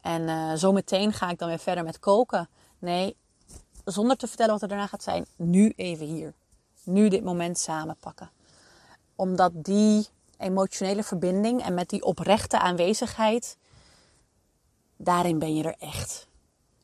En 0.00 0.22
uh, 0.22 0.52
zo 0.54 0.72
meteen 0.72 1.12
ga 1.12 1.30
ik 1.30 1.38
dan 1.38 1.48
weer 1.48 1.58
verder 1.58 1.84
met 1.84 1.98
koken. 1.98 2.48
Nee, 2.78 3.16
zonder 3.84 4.16
te 4.16 4.26
vertellen 4.26 4.52
wat 4.52 4.62
er 4.62 4.68
daarna 4.68 4.86
gaat 4.86 5.02
zijn. 5.02 5.26
Nu 5.36 5.72
even 5.76 6.06
hier 6.06 6.34
nu 6.86 7.08
dit 7.08 7.24
moment 7.24 7.58
samen 7.58 7.96
pakken. 8.00 8.30
Omdat 9.14 9.52
die 9.54 10.06
emotionele 10.38 11.02
verbinding 11.02 11.62
en 11.62 11.74
met 11.74 11.88
die 11.88 12.04
oprechte 12.04 12.58
aanwezigheid, 12.58 13.56
daarin 14.96 15.38
ben 15.38 15.54
je 15.54 15.62
er 15.62 15.76
echt. 15.78 16.26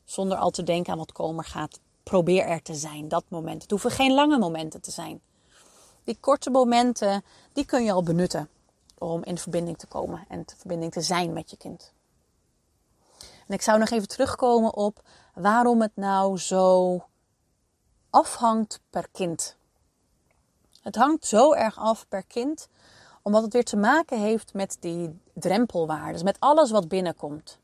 Zonder 0.04 0.38
al 0.38 0.50
te 0.50 0.62
denken 0.62 0.92
aan 0.92 0.98
wat 0.98 1.12
komen 1.12 1.44
gaat. 1.44 1.80
Probeer 2.02 2.44
er 2.44 2.62
te 2.62 2.74
zijn, 2.74 3.08
dat 3.08 3.24
moment. 3.28 3.62
Het 3.62 3.70
hoeven 3.70 3.90
geen 3.90 4.14
lange 4.14 4.38
momenten 4.38 4.80
te 4.80 4.90
zijn. 4.90 5.20
Die 6.04 6.16
korte 6.20 6.50
momenten, 6.50 7.24
die 7.52 7.64
kun 7.64 7.84
je 7.84 7.92
al 7.92 8.02
benutten 8.02 8.48
om 8.98 9.24
in 9.24 9.38
verbinding 9.38 9.78
te 9.78 9.86
komen 9.86 10.24
en 10.28 10.38
in 10.38 10.44
verbinding 10.56 10.92
te 10.92 11.00
zijn 11.00 11.32
met 11.32 11.50
je 11.50 11.56
kind. 11.56 11.92
En 13.46 13.54
ik 13.54 13.62
zou 13.62 13.78
nog 13.78 13.90
even 13.90 14.08
terugkomen 14.08 14.74
op 14.74 15.02
waarom 15.34 15.80
het 15.80 15.96
nou 15.96 16.38
zo 16.38 17.00
afhangt 18.10 18.80
per 18.90 19.08
kind. 19.12 19.56
Het 20.82 20.96
hangt 20.96 21.26
zo 21.26 21.52
erg 21.52 21.78
af 21.78 22.08
per 22.08 22.22
kind, 22.22 22.68
omdat 23.22 23.42
het 23.42 23.52
weer 23.52 23.64
te 23.64 23.76
maken 23.76 24.20
heeft 24.20 24.54
met 24.54 24.76
die 24.80 25.20
drempelwaarden, 25.32 26.24
met 26.24 26.40
alles 26.40 26.70
wat 26.70 26.88
binnenkomt. 26.88 27.58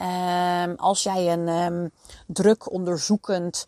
Um, 0.00 0.74
als 0.74 1.02
jij 1.02 1.32
een 1.32 1.48
um, 1.48 1.90
druk 2.26 2.72
onderzoekend 2.72 3.66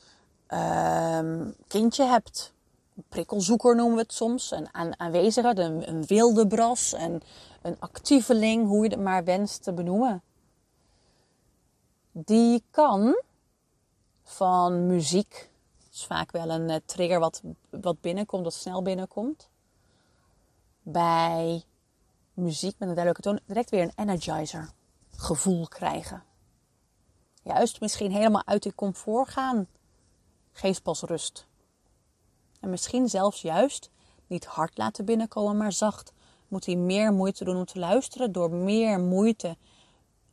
um, 0.49 1.55
kindje 1.69 2.05
hebt, 2.05 2.53
een 2.97 3.05
prikkelzoeker 3.09 3.77
noemen 3.77 3.95
we 3.95 4.03
het 4.03 4.13
soms, 4.13 4.51
een 4.51 4.75
aan, 4.75 5.01
aanwezige, 5.01 5.61
een, 5.61 6.07
wilde 6.07 6.47
bras, 6.47 6.93
een, 6.93 7.23
een 7.63 7.77
actieveling, 7.79 8.67
hoe 8.67 8.85
je 8.85 8.91
het 8.91 9.01
maar 9.01 9.25
wenst 9.25 9.63
te 9.63 9.73
benoemen. 9.73 10.23
Die 12.13 12.65
kan 12.71 13.23
van 14.23 14.87
muziek 14.87 15.51
is 15.93 16.05
vaak 16.07 16.33
wel 16.33 16.51
een 16.51 16.69
uh, 16.69 16.77
trigger 16.85 17.19
wat, 17.19 17.43
wat 17.71 18.01
binnenkomt, 18.01 18.45
wat 18.45 18.55
snel 18.55 18.83
binnenkomt. 18.83 19.49
Bij 20.83 21.65
muziek 22.35 22.75
met 22.79 22.89
een 22.89 22.95
duidelijke 22.95 23.23
toon 23.23 23.41
direct 23.47 23.71
weer 23.71 23.83
een 23.83 23.93
energizer 23.97 24.71
gevoel 25.23 25.69
krijgen. 25.69 26.23
Juist 27.43 27.81
misschien 27.81 28.13
helemaal 28.13 28.47
uit 28.47 28.63
die 28.63 28.75
comfort 28.75 29.29
gaan. 29.29 29.67
Geeft 30.53 30.83
pas 30.83 31.03
rust. 31.03 31.47
En 32.61 32.71
misschien 32.71 33.09
zelfs 33.09 33.43
juist 33.43 33.91
niet 34.27 34.45
hard 34.45 34.79
laten 34.79 35.05
binnenkomen, 35.05 35.57
maar 35.57 35.73
zacht. 35.73 36.13
Moet 36.49 36.67
hij 36.67 36.77
meer 36.77 37.13
moeite 37.13 37.45
doen 37.45 37.57
om 37.57 37.65
te 37.65 37.79
luisteren. 37.79 38.33
Door 38.33 38.51
meer 38.51 39.01
moeite 39.01 39.57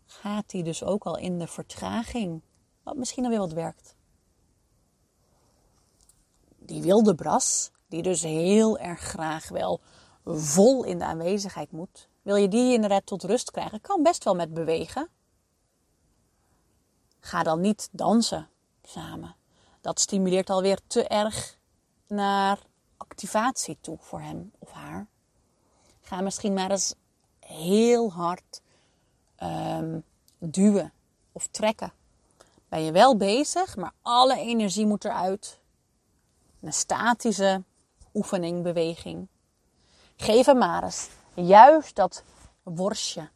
gaat 0.05 0.51
hij 0.51 0.63
dus 0.63 0.83
ook 0.83 1.03
al 1.03 1.17
in 1.17 1.39
de 1.39 1.47
vertraging. 1.47 2.41
Wat 2.83 2.95
misschien 2.95 3.23
dan 3.23 3.31
weer 3.31 3.41
wat 3.41 3.53
werkt 3.53 3.97
die 6.69 6.81
wilde 6.81 7.15
bras, 7.15 7.71
die 7.87 8.01
dus 8.01 8.21
heel 8.21 8.77
erg 8.77 8.99
graag 8.99 9.49
wel 9.49 9.81
vol 10.25 10.83
in 10.83 10.99
de 10.99 11.05
aanwezigheid 11.05 11.71
moet, 11.71 12.09
wil 12.29 12.37
je 12.37 12.47
die 12.47 12.73
inderdaad 12.73 13.05
tot 13.05 13.23
rust 13.23 13.51
krijgen, 13.51 13.81
kan 13.81 14.03
best 14.03 14.23
wel 14.23 14.35
met 14.35 14.53
bewegen. 14.53 15.09
Ga 17.19 17.43
dan 17.43 17.61
niet 17.61 17.89
dansen 17.91 18.49
samen. 18.83 19.35
Dat 19.81 19.99
stimuleert 19.99 20.49
alweer 20.49 20.79
te 20.87 21.07
erg 21.07 21.57
naar 22.07 22.59
activatie 22.97 23.77
toe 23.81 23.97
voor 23.99 24.21
hem 24.21 24.51
of 24.59 24.71
haar. 24.71 25.07
Ga 26.01 26.21
misschien 26.21 26.53
maar 26.53 26.71
eens 26.71 26.93
heel 27.39 28.11
hard 28.11 28.61
um, 29.43 30.03
duwen 30.37 30.91
of 31.31 31.47
trekken. 31.47 31.91
Ben 32.67 32.81
je 32.81 32.91
wel 32.91 33.17
bezig, 33.17 33.75
maar 33.75 33.93
alle 34.01 34.37
energie 34.37 34.85
moet 34.85 35.05
eruit 35.05 35.59
een 36.61 36.73
statische 36.73 37.63
oefening, 38.13 38.63
beweging. 38.63 39.27
Geef 40.15 40.45
hem 40.45 40.57
maar 40.57 40.83
eens 40.83 41.09
juist 41.45 41.95
dat 41.95 42.23
worstje. 42.63 43.29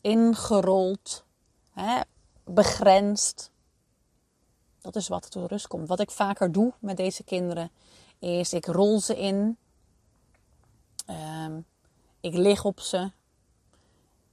Ingerold, 0.00 1.24
hè, 1.70 2.00
begrensd. 2.44 3.50
Dat 4.80 4.96
is 4.96 5.08
wat 5.08 5.30
tot 5.30 5.50
rust 5.50 5.66
komt. 5.66 5.88
Wat 5.88 6.00
ik 6.00 6.10
vaker 6.10 6.52
doe 6.52 6.72
met 6.78 6.96
deze 6.96 7.24
kinderen 7.24 7.70
is 8.18 8.52
ik 8.52 8.66
rol 8.66 9.00
ze 9.00 9.16
in. 9.18 9.58
Um, 11.10 11.66
ik 12.20 12.34
lig 12.34 12.64
op 12.64 12.80
ze. 12.80 13.10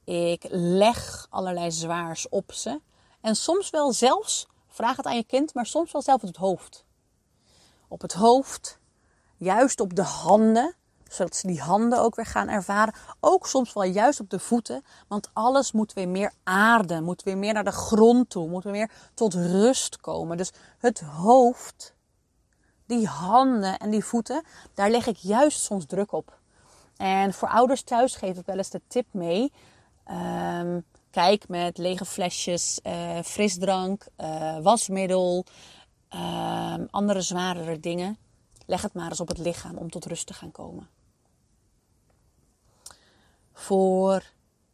Ik 0.03 0.45
leg 0.49 1.27
allerlei 1.29 1.71
zwaars 1.71 2.29
op 2.29 2.51
ze. 2.51 2.81
En 3.21 3.35
soms 3.35 3.69
wel 3.69 3.93
zelfs, 3.93 4.47
vraag 4.67 4.97
het 4.97 5.05
aan 5.05 5.15
je 5.15 5.23
kind, 5.23 5.53
maar 5.53 5.65
soms 5.65 5.91
wel 5.91 6.01
zelf 6.01 6.21
op 6.21 6.27
het 6.27 6.37
hoofd. 6.37 6.85
Op 7.87 8.01
het 8.01 8.13
hoofd, 8.13 8.79
juist 9.37 9.79
op 9.79 9.95
de 9.95 10.03
handen, 10.03 10.75
zodat 11.09 11.35
ze 11.35 11.47
die 11.47 11.61
handen 11.61 12.01
ook 12.01 12.15
weer 12.15 12.25
gaan 12.25 12.49
ervaren. 12.49 12.93
Ook 13.19 13.47
soms 13.47 13.73
wel 13.73 13.83
juist 13.83 14.19
op 14.19 14.29
de 14.29 14.39
voeten, 14.39 14.83
want 15.07 15.29
alles 15.33 15.71
moet 15.71 15.93
weer 15.93 16.09
meer 16.09 16.33
aarden, 16.43 17.03
moet 17.03 17.23
weer 17.23 17.37
meer 17.37 17.53
naar 17.53 17.63
de 17.63 17.71
grond 17.71 18.29
toe, 18.29 18.49
moet 18.49 18.63
weer 18.63 18.73
meer 18.73 18.91
tot 19.13 19.33
rust 19.33 19.97
komen. 19.97 20.37
Dus 20.37 20.51
het 20.77 20.99
hoofd, 20.99 21.93
die 22.85 23.07
handen 23.07 23.77
en 23.77 23.89
die 23.89 24.05
voeten, 24.05 24.43
daar 24.73 24.89
leg 24.89 25.07
ik 25.07 25.17
juist 25.17 25.61
soms 25.61 25.85
druk 25.85 26.11
op. 26.11 26.37
En 26.97 27.33
voor 27.33 27.49
ouders 27.49 27.81
thuis 27.81 28.15
geef 28.15 28.37
ik 28.37 28.45
wel 28.45 28.57
eens 28.57 28.69
de 28.69 28.81
tip 28.87 29.05
mee. 29.11 29.51
Um, 30.11 30.85
kijk 31.11 31.47
met 31.47 31.77
lege 31.77 32.05
flesjes, 32.05 32.79
uh, 32.83 33.19
frisdrank, 33.23 34.05
uh, 34.17 34.59
wasmiddel, 34.59 35.45
uh, 36.15 36.73
andere 36.89 37.21
zwaardere 37.21 37.79
dingen. 37.79 38.17
Leg 38.65 38.81
het 38.81 38.93
maar 38.93 39.09
eens 39.09 39.19
op 39.19 39.27
het 39.27 39.37
lichaam 39.37 39.77
om 39.77 39.89
tot 39.89 40.05
rust 40.05 40.27
te 40.27 40.33
gaan 40.33 40.51
komen. 40.51 40.87
Voor 43.59 44.23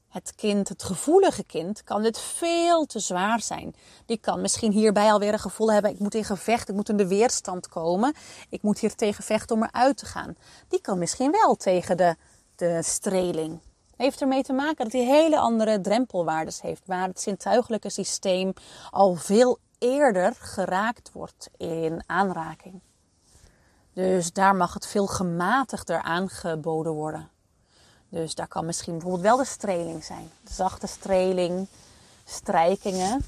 het 0.08 0.36
kind, 0.36 0.70
het 0.70 0.84
gevoelige 0.84 1.44
kind, 1.44 1.84
kan 1.84 2.04
dit 2.04 2.20
veel 2.20 2.86
te 2.86 3.00
zwaar 3.00 3.42
zijn. 3.42 3.75
Die 4.06 4.18
kan 4.18 4.42
misschien 4.42 4.72
hierbij 4.72 5.12
alweer 5.12 5.34
een 5.34 5.39
gevoel 5.39 5.72
hebben: 5.72 5.92
ik 5.92 6.00
moet 6.00 6.15
in 6.15 6.24
gevecht, 6.24 6.70
ik 6.70 6.75
moet 6.75 6.89
in 6.89 6.98
de 6.98 7.08
weerstand 7.08 7.68
komen, 7.68 8.13
ik 8.50 8.62
moet 8.62 8.80
hier 8.80 8.96
tegen 8.96 9.24
vechten 9.24 9.56
om 9.56 9.63
eruit 9.63 9.98
te 9.98 10.06
gaan. 10.06 10.36
Die 10.68 10.82
kan 10.82 10.98
misschien 10.98 11.32
wel 11.32 11.56
tegen 11.56 11.98
de, 11.98 12.15
de 12.56 12.84
streling. 12.84 13.60
Heeft 13.96 14.22
ermee 14.22 14.44
te 14.44 14.54
maken 14.54 14.84
dat 14.84 14.94
hij 14.94 15.04
hele 15.04 15.39
andere 15.39 15.82
drempelwaardes 15.82 16.62
heeft, 16.62 16.82
waar 16.86 17.08
het 17.08 17.22
zintuigelijke 17.22 17.89
systeem 17.89 18.54
al 18.92 19.15
veel 19.15 19.60
eerder 19.77 20.34
geraakt 20.39 21.12
wordt 21.12 21.50
in 21.58 22.04
aanraking. 22.06 22.82
Dus 23.94 24.34
daar 24.34 24.56
mag 24.56 24.74
het 24.74 24.88
veel 24.88 25.08
gematigder 25.08 26.01
aangeboden 26.01 26.92
worden. 26.92 27.30
Dus 28.15 28.36
daar 28.36 28.48
kan 28.48 28.65
misschien 28.65 28.93
bijvoorbeeld 28.93 29.24
wel 29.24 29.38
de 29.38 29.45
streling 29.45 30.03
zijn. 30.03 30.29
De 30.43 30.53
zachte 30.53 30.88
streling, 30.88 31.67
strijkingen. 32.25 33.25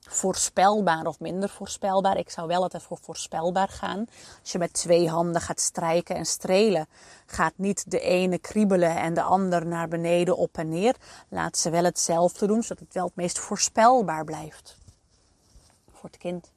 Voorspelbaar 0.00 1.06
of 1.06 1.20
minder 1.20 1.48
voorspelbaar. 1.48 2.16
Ik 2.16 2.30
zou 2.30 2.48
wel 2.48 2.62
altijd 2.62 2.82
voor 2.82 2.98
voorspelbaar 3.00 3.68
gaan. 3.68 4.06
Als 4.40 4.52
je 4.52 4.58
met 4.58 4.72
twee 4.72 5.08
handen 5.08 5.40
gaat 5.40 5.60
strijken 5.60 6.16
en 6.16 6.26
strelen, 6.26 6.86
gaat 7.26 7.52
niet 7.56 7.90
de 7.90 8.00
ene 8.00 8.38
kriebelen 8.38 8.96
en 8.96 9.14
de 9.14 9.22
ander 9.22 9.66
naar 9.66 9.88
beneden 9.88 10.36
op 10.36 10.58
en 10.58 10.68
neer. 10.68 10.96
Laat 11.28 11.58
ze 11.58 11.70
wel 11.70 11.84
hetzelfde 11.84 12.46
doen, 12.46 12.62
zodat 12.62 12.84
het 12.84 12.94
wel 12.94 13.06
het 13.06 13.16
meest 13.16 13.38
voorspelbaar 13.38 14.24
blijft. 14.24 14.76
Voor 15.92 16.10
het 16.10 16.18
kind. 16.18 16.53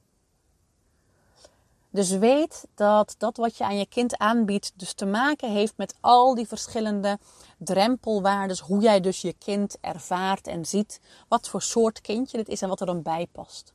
Dus 1.89 2.09
weet 2.09 2.67
dat 2.75 3.15
dat 3.17 3.37
wat 3.37 3.57
je 3.57 3.63
aan 3.63 3.77
je 3.77 3.87
kind 3.87 4.17
aanbiedt, 4.17 4.73
dus 4.75 4.93
te 4.93 5.05
maken 5.05 5.51
heeft 5.51 5.73
met 5.77 5.95
al 6.01 6.35
die 6.35 6.47
verschillende 6.47 7.19
drempelwaardes. 7.57 8.59
Hoe 8.59 8.81
jij 8.81 8.99
dus 8.99 9.21
je 9.21 9.33
kind 9.33 9.77
ervaart 9.81 10.47
en 10.47 10.65
ziet. 10.65 10.99
Wat 11.27 11.49
voor 11.49 11.61
soort 11.61 12.01
kindje 12.01 12.37
het 12.37 12.49
is 12.49 12.61
en 12.61 12.69
wat 12.69 12.79
er 12.79 12.85
dan 12.85 13.01
bij 13.01 13.27
past. 13.31 13.73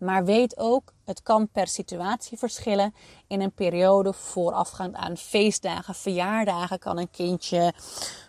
Maar 0.00 0.24
weet 0.24 0.58
ook, 0.58 0.92
het 1.04 1.22
kan 1.22 1.48
per 1.48 1.66
situatie 1.66 2.38
verschillen. 2.38 2.94
In 3.26 3.40
een 3.40 3.52
periode 3.52 4.12
voorafgaand 4.12 4.94
aan 4.94 5.16
feestdagen, 5.16 5.94
verjaardagen 5.94 6.78
kan 6.78 6.98
een 6.98 7.10
kindje 7.10 7.72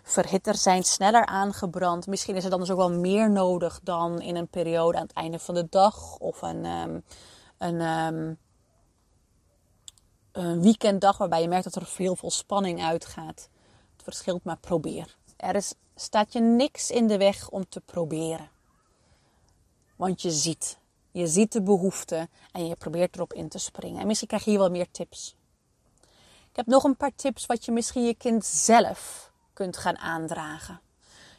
verhitter 0.02 0.54
zijn, 0.54 0.82
sneller 0.82 1.26
aangebrand. 1.26 2.06
Misschien 2.06 2.36
is 2.36 2.44
er 2.44 2.50
dan 2.50 2.60
dus 2.60 2.70
ook 2.70 2.76
wel 2.76 2.92
meer 2.92 3.30
nodig 3.30 3.80
dan 3.82 4.20
in 4.20 4.36
een 4.36 4.48
periode 4.48 4.96
aan 4.96 5.06
het 5.06 5.12
einde 5.12 5.38
van 5.38 5.54
de 5.54 5.66
dag 5.70 6.16
of 6.18 6.42
een, 6.42 6.64
um, 6.64 7.04
een 7.58 7.80
um, 7.80 8.38
een 10.32 10.62
weekenddag 10.62 11.18
waarbij 11.18 11.42
je 11.42 11.48
merkt 11.48 11.64
dat 11.64 11.74
er 11.74 11.88
heel 11.96 12.16
veel 12.16 12.30
spanning 12.30 12.82
uitgaat. 12.82 13.48
Het 13.92 14.02
verschilt, 14.02 14.44
maar 14.44 14.56
probeer. 14.56 15.16
Er 15.36 15.54
is, 15.54 15.74
staat 15.94 16.32
je 16.32 16.40
niks 16.40 16.90
in 16.90 17.06
de 17.06 17.18
weg 17.18 17.48
om 17.48 17.68
te 17.68 17.80
proberen. 17.80 18.50
Want 19.96 20.22
je 20.22 20.30
ziet. 20.30 20.78
Je 21.10 21.26
ziet 21.26 21.52
de 21.52 21.62
behoefte 21.62 22.28
en 22.52 22.66
je 22.66 22.76
probeert 22.76 23.14
erop 23.14 23.32
in 23.32 23.48
te 23.48 23.58
springen. 23.58 24.00
En 24.00 24.06
misschien 24.06 24.28
krijg 24.28 24.44
je 24.44 24.50
hier 24.50 24.58
wel 24.58 24.70
meer 24.70 24.90
tips. 24.90 25.36
Ik 26.50 26.56
heb 26.56 26.66
nog 26.66 26.84
een 26.84 26.96
paar 26.96 27.14
tips 27.14 27.46
wat 27.46 27.64
je 27.64 27.72
misschien 27.72 28.04
je 28.04 28.14
kind 28.14 28.44
zelf 28.44 29.32
kunt 29.52 29.76
gaan 29.76 29.98
aandragen. 29.98 30.80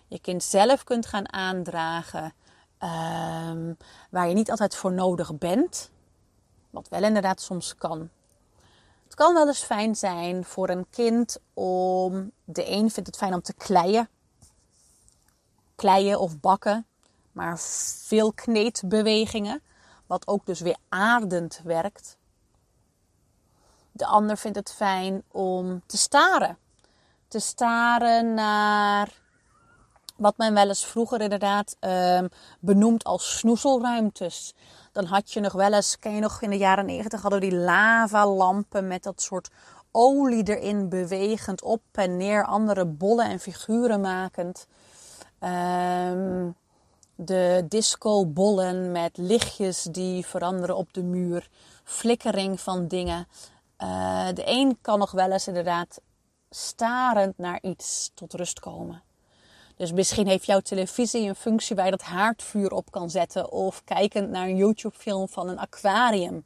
Je 0.08 0.20
kind 0.20 0.44
zelf 0.44 0.84
kunt 0.84 1.06
gaan 1.06 1.34
aandragen 1.34 2.34
um, 2.80 3.78
waar 4.10 4.28
je 4.28 4.34
niet 4.34 4.52
altijd 4.52 4.76
voor 4.76 4.94
nodig 4.94 5.38
bent. 5.38 5.90
Wat 6.70 6.90
wel 6.90 7.04
inderdaad 7.04 7.42
soms 7.42 7.76
kan. 7.76 8.10
Het 9.14 9.22
kan 9.22 9.34
wel 9.34 9.48
eens 9.48 9.64
fijn 9.64 9.96
zijn 9.96 10.46
voor 10.46 10.70
een 10.70 10.86
kind 10.90 11.38
om. 11.54 12.32
De 12.44 12.70
een 12.70 12.92
vindt 12.92 13.10
het 13.10 13.18
fijn 13.18 13.34
om 13.34 13.42
te 13.42 13.54
kleien. 13.54 14.10
Kleien 15.76 16.20
of 16.20 16.40
bakken. 16.40 16.86
Maar 17.32 17.60
veel 18.04 18.34
kneedbewegingen. 18.34 19.62
Wat 20.08 20.28
ook 20.28 20.46
dus 20.46 20.60
weer 20.60 20.78
aardend 20.90 21.62
werkt. 21.64 22.18
De 23.92 24.06
ander 24.06 24.38
vindt 24.38 24.58
het 24.58 24.74
fijn 24.74 25.24
om 25.32 25.84
te 25.86 25.98
staren. 25.98 26.58
Te 27.28 27.40
staren 27.40 28.34
naar 28.34 29.22
wat 30.16 30.38
men 30.38 30.54
wel 30.54 30.68
eens 30.68 30.86
vroeger 30.86 31.22
inderdaad 31.22 31.78
um, 31.80 32.30
benoemt 32.60 33.04
als 33.04 33.38
snoezelruimtes. 33.38 34.54
Dan 34.94 35.06
had 35.06 35.32
je 35.32 35.40
nog 35.40 35.54
wel 35.54 35.74
eens, 35.74 36.00
ken 36.00 36.16
je 36.16 36.22
nog 36.22 36.42
in 36.42 36.50
de 36.50 36.58
jaren 36.58 36.86
negentig 36.86 37.22
hadden 37.22 37.40
we 37.40 37.50
die 37.50 37.58
lavalampen 37.58 38.88
met 38.88 39.04
dat 39.04 39.22
soort 39.22 39.50
olie 39.92 40.44
erin 40.44 40.90
bewegend 40.90 41.62
op 41.64 41.82
en 41.92 42.18
neer, 42.18 42.46
andere 42.46 42.86
bollen 42.86 43.26
en 43.26 43.40
figuren 43.40 44.02
makend. 44.02 44.68
Um, 45.40 46.56
de 47.16 47.66
discobollen 47.68 48.92
met 48.92 49.18
lichtjes 49.18 49.84
die 49.84 50.26
veranderen 50.26 50.78
op 50.78 50.94
de 50.94 51.04
muur, 51.04 51.50
flikkering 51.84 52.62
van 52.62 52.88
dingen. 52.88 53.28
Uh, 53.78 54.28
de 54.34 54.44
een 54.46 54.78
kan 54.82 55.00
nog 55.00 55.12
wel 55.12 55.32
eens 55.32 55.48
inderdaad 55.48 56.02
starend 56.50 57.38
naar 57.38 57.60
iets 57.62 58.12
tot 58.14 58.34
rust 58.34 58.60
komen. 58.60 59.02
Dus 59.76 59.92
misschien 59.92 60.28
heeft 60.28 60.46
jouw 60.46 60.60
televisie 60.60 61.28
een 61.28 61.36
functie 61.36 61.76
waar 61.76 61.86
je 61.86 61.92
dat 61.92 62.02
haardvuur 62.02 62.72
op 62.72 62.92
kan 62.92 63.10
zetten. 63.10 63.52
Of 63.52 63.84
kijkend 63.84 64.30
naar 64.30 64.48
een 64.48 64.56
YouTube-film 64.56 65.28
van 65.28 65.50
een 65.50 65.60
aquarium. 65.60 66.44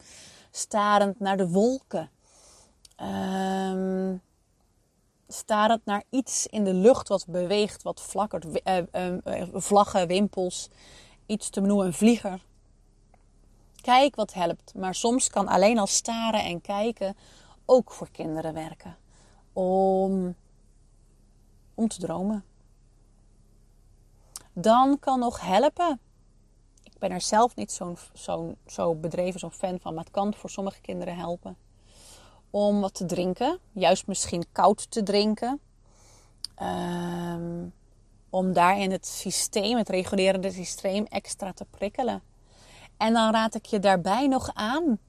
Starend 0.52 1.20
naar 1.20 1.38
de 1.38 1.50
wolken. 1.50 2.10
Um, 3.02 4.22
starend 5.28 5.86
naar 5.86 6.04
iets 6.10 6.48
in 6.48 6.63
de 6.63 6.74
lucht 6.74 7.08
wat 7.08 7.26
beweegt, 7.28 7.84
wat 7.84 8.02
flakkert. 8.02 8.46
Uh, 8.46 8.78
uh, 9.24 9.48
vlaggen, 9.54 10.08
wimpels. 10.08 10.70
Iets 11.26 11.50
te 11.50 11.62
benoemen, 11.62 11.86
een 11.86 11.94
vlieger. 11.94 12.46
Kijk 13.82 14.16
wat 14.16 14.34
helpt. 14.34 14.74
Maar 14.76 14.96
soms 14.96 15.30
kan 15.30 15.48
alleen 15.48 15.80
al 15.80 15.88
staren 15.88 16.44
en 16.44 16.62
kijken 16.62 17.16
ook 17.66 17.92
voor 17.92 18.10
kinderen 18.12 18.54
werken. 18.54 18.98
Om, 19.54 20.36
om 21.76 21.88
te 21.88 22.00
dromen 22.00 22.44
dan 24.62 25.00
kan 25.00 25.20
nog 25.20 25.41
helpen. 25.41 26.00
Ik 26.84 26.98
ben 27.00 27.12
er 27.12 27.22
zelf 27.22 27.56
niet 27.56 27.72
zo'n 27.72 27.98
zo, 28.13 28.56
zo 28.65 28.96
bedreven, 28.96 29.39
zo'n 29.39 29.52
fan 29.52 29.80
van, 29.80 29.93
maar 29.93 30.04
het 30.04 30.13
kan 30.13 30.34
voor 30.34 30.50
sommige 30.50 30.82
kinderen 30.82 31.15
helpen. 31.15 31.58
Om 32.50 32.82
wat 32.82 32.93
te 32.93 33.06
drinken, 33.06 33.60
juist 33.72 34.08
misschien 34.08 34.46
koud 34.52 34.91
te 34.91 35.04
drinken. 35.04 35.60
Um, 36.62 37.74
om 38.30 38.54
daarin 38.54 38.91
het 38.91 39.06
systeem, 39.06 39.78
het 39.78 39.89
regulerende 39.89 40.52
systeem, 40.52 41.06
extra 41.06 41.54
te 41.54 41.65
prikkelen. 41.65 42.22
En 42.98 43.13
dan 43.13 43.32
raad 43.32 43.56
ik 43.56 43.65
je 43.65 43.80
daarbij 43.80 44.28
nog 44.28 44.50
aan. 44.54 45.00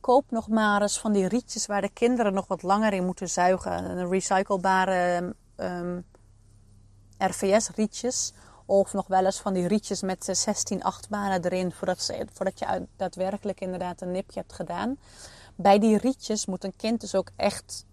Koop 0.00 0.30
nog 0.30 0.48
maar 0.48 0.82
eens 0.82 0.98
van 0.98 1.12
die 1.12 1.28
rietjes 1.28 1.66
waar 1.66 1.80
de 1.80 1.92
kinderen 1.92 2.32
nog 2.32 2.46
wat 2.46 2.62
langer 2.62 2.92
in 2.92 3.04
moeten 3.04 3.28
zuigen. 3.28 3.98
Een 3.98 4.08
recyclebare 4.08 5.16
um, 5.16 5.34
ehm, 5.56 6.00
RVS-rietjes 7.18 8.32
of 8.70 8.92
nog 8.92 9.06
wel 9.06 9.24
eens 9.24 9.40
van 9.40 9.52
die 9.52 9.66
rietjes 9.66 10.02
met 10.02 10.28
16 10.32 10.82
achtbanen 10.82 11.44
erin 11.44 11.72
voordat, 11.72 12.02
ze, 12.02 12.26
voordat 12.32 12.58
je 12.58 12.86
daadwerkelijk 12.96 13.60
inderdaad 13.60 14.00
een 14.00 14.10
nipje 14.10 14.40
hebt 14.40 14.52
gedaan. 14.52 14.98
Bij 15.54 15.78
die 15.78 15.98
rietjes 15.98 16.46
moet 16.46 16.64
een 16.64 16.76
kind 16.76 17.00
dus 17.00 17.14
ook 17.14 17.30
echt 17.36 17.84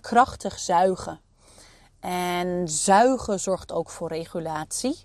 krachtig 0.00 0.58
zuigen. 0.58 1.20
En 2.00 2.68
zuigen 2.68 3.40
zorgt 3.40 3.72
ook 3.72 3.90
voor 3.90 4.08
regulatie. 4.08 4.96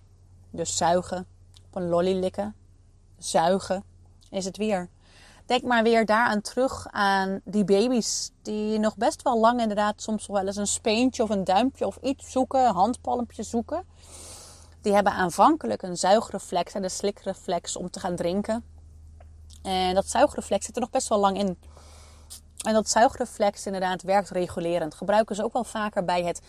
Dus 0.50 0.78
zuigen, 0.78 1.28
op 1.66 1.76
een 1.76 1.90
lolly 1.90 2.20
likken, 2.20 2.56
zuigen, 3.18 3.84
is 4.30 4.46
het 4.46 4.58
weer. 4.58 4.90
Denk 5.46 5.64
maar 5.64 5.84
weer 5.84 6.06
daaraan 6.06 6.42
terug 6.42 6.88
aan 6.88 7.42
die 7.44 7.64
baby's 7.64 8.32
die 8.42 8.80
nog 8.80 8.98
best 8.98 9.22
wel 9.22 9.40
lang 9.40 9.62
inderdaad 9.62 10.02
soms 10.02 10.28
wel 10.28 10.48
eens 10.48 10.56
een 10.56 10.68
speentje 10.68 11.24
of 11.24 11.30
een 11.30 11.44
duimpje 11.44 11.88
of 11.88 11.98
iets 12.02 12.32
zoeken, 12.32 12.74
handpalmpje 12.74 13.44
zoeken. 13.44 13.84
Die 14.82 14.94
hebben 14.94 15.14
aanvankelijk 15.14 15.82
een 15.82 15.98
zuigreflex 15.98 16.74
en 16.74 16.84
een 16.84 16.90
slikreflex 16.90 17.76
om 17.76 17.90
te 17.90 18.00
gaan 18.00 18.16
drinken. 18.16 18.64
En 19.62 19.96
dat 19.96 20.08
zuigreflex 20.08 20.66
zit 20.66 20.76
er 20.76 20.82
nog 20.82 20.90
best 20.90 21.08
wel 21.08 21.20
lang 21.20 21.38
in. 21.38 21.58
En 22.66 22.74
dat 22.74 22.90
zuigreflex 22.90 23.66
inderdaad 23.66 24.02
werkt 24.02 24.30
regulerend. 24.30 24.96
Gebruiken 24.96 25.36
ze 25.36 25.44
ook 25.44 25.54
wel 25.54 25.64
vaker 25.64 26.06
bij 26.06 26.24
het... 26.24 26.42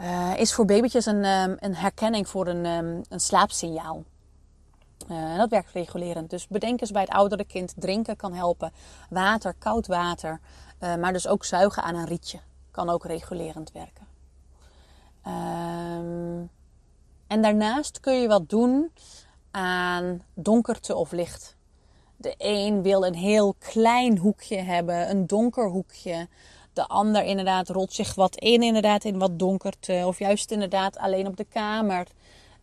Uh, 0.00 0.36
is 0.36 0.54
voor 0.54 0.64
babytjes 0.64 1.06
een, 1.06 1.24
um, 1.24 1.56
een 1.58 1.74
herkenning 1.74 2.28
voor 2.28 2.46
een, 2.46 2.66
um, 2.66 3.02
een 3.08 3.20
slaapsignaal. 3.20 4.04
Uh, 5.10 5.36
dat 5.36 5.50
werkt 5.50 5.70
regulerend. 5.72 6.30
Dus 6.30 6.48
bedenk 6.48 6.80
eens 6.80 6.90
bij 6.90 7.02
het 7.02 7.10
oudere 7.10 7.44
kind. 7.44 7.74
Drinken 7.76 8.16
kan 8.16 8.34
helpen. 8.34 8.72
Water, 9.10 9.54
koud 9.58 9.86
water. 9.86 10.40
Uh, 10.80 10.94
maar 10.94 11.12
dus 11.12 11.26
ook 11.26 11.44
zuigen 11.44 11.82
aan 11.82 11.94
een 11.94 12.06
rietje. 12.06 12.38
Kan 12.70 12.90
ook 12.90 13.04
regulerend 13.04 13.72
werken. 13.72 14.06
Um, 15.26 16.50
en 17.32 17.42
daarnaast 17.42 18.00
kun 18.00 18.20
je 18.20 18.28
wat 18.28 18.48
doen 18.48 18.92
aan 19.50 20.22
donkerte 20.34 20.94
of 20.94 21.12
licht. 21.12 21.56
De 22.16 22.34
een 22.38 22.82
wil 22.82 23.06
een 23.06 23.14
heel 23.14 23.54
klein 23.58 24.18
hoekje 24.18 24.56
hebben, 24.56 25.10
een 25.10 25.26
donker 25.26 25.68
hoekje. 25.68 26.28
De 26.72 26.86
ander 26.86 27.24
inderdaad 27.24 27.68
rolt 27.68 27.92
zich 27.92 28.14
wat 28.14 28.36
in, 28.36 28.62
inderdaad 28.62 29.04
in 29.04 29.18
wat 29.18 29.38
donkerte. 29.38 30.02
Of 30.06 30.18
juist 30.18 30.50
inderdaad 30.50 30.98
alleen 30.98 31.26
op 31.26 31.36
de 31.36 31.44
kamer. 31.44 32.06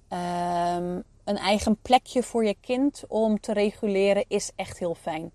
Um, 0.10 1.04
een 1.24 1.38
eigen 1.38 1.78
plekje 1.82 2.24
voor 2.24 2.46
je 2.46 2.56
kind 2.62 3.04
om 3.08 3.40
te 3.40 3.54
reguleren 3.54 4.26
is 4.28 4.52
echt 4.56 4.80
heel 4.80 4.96
fijn. 4.96 5.32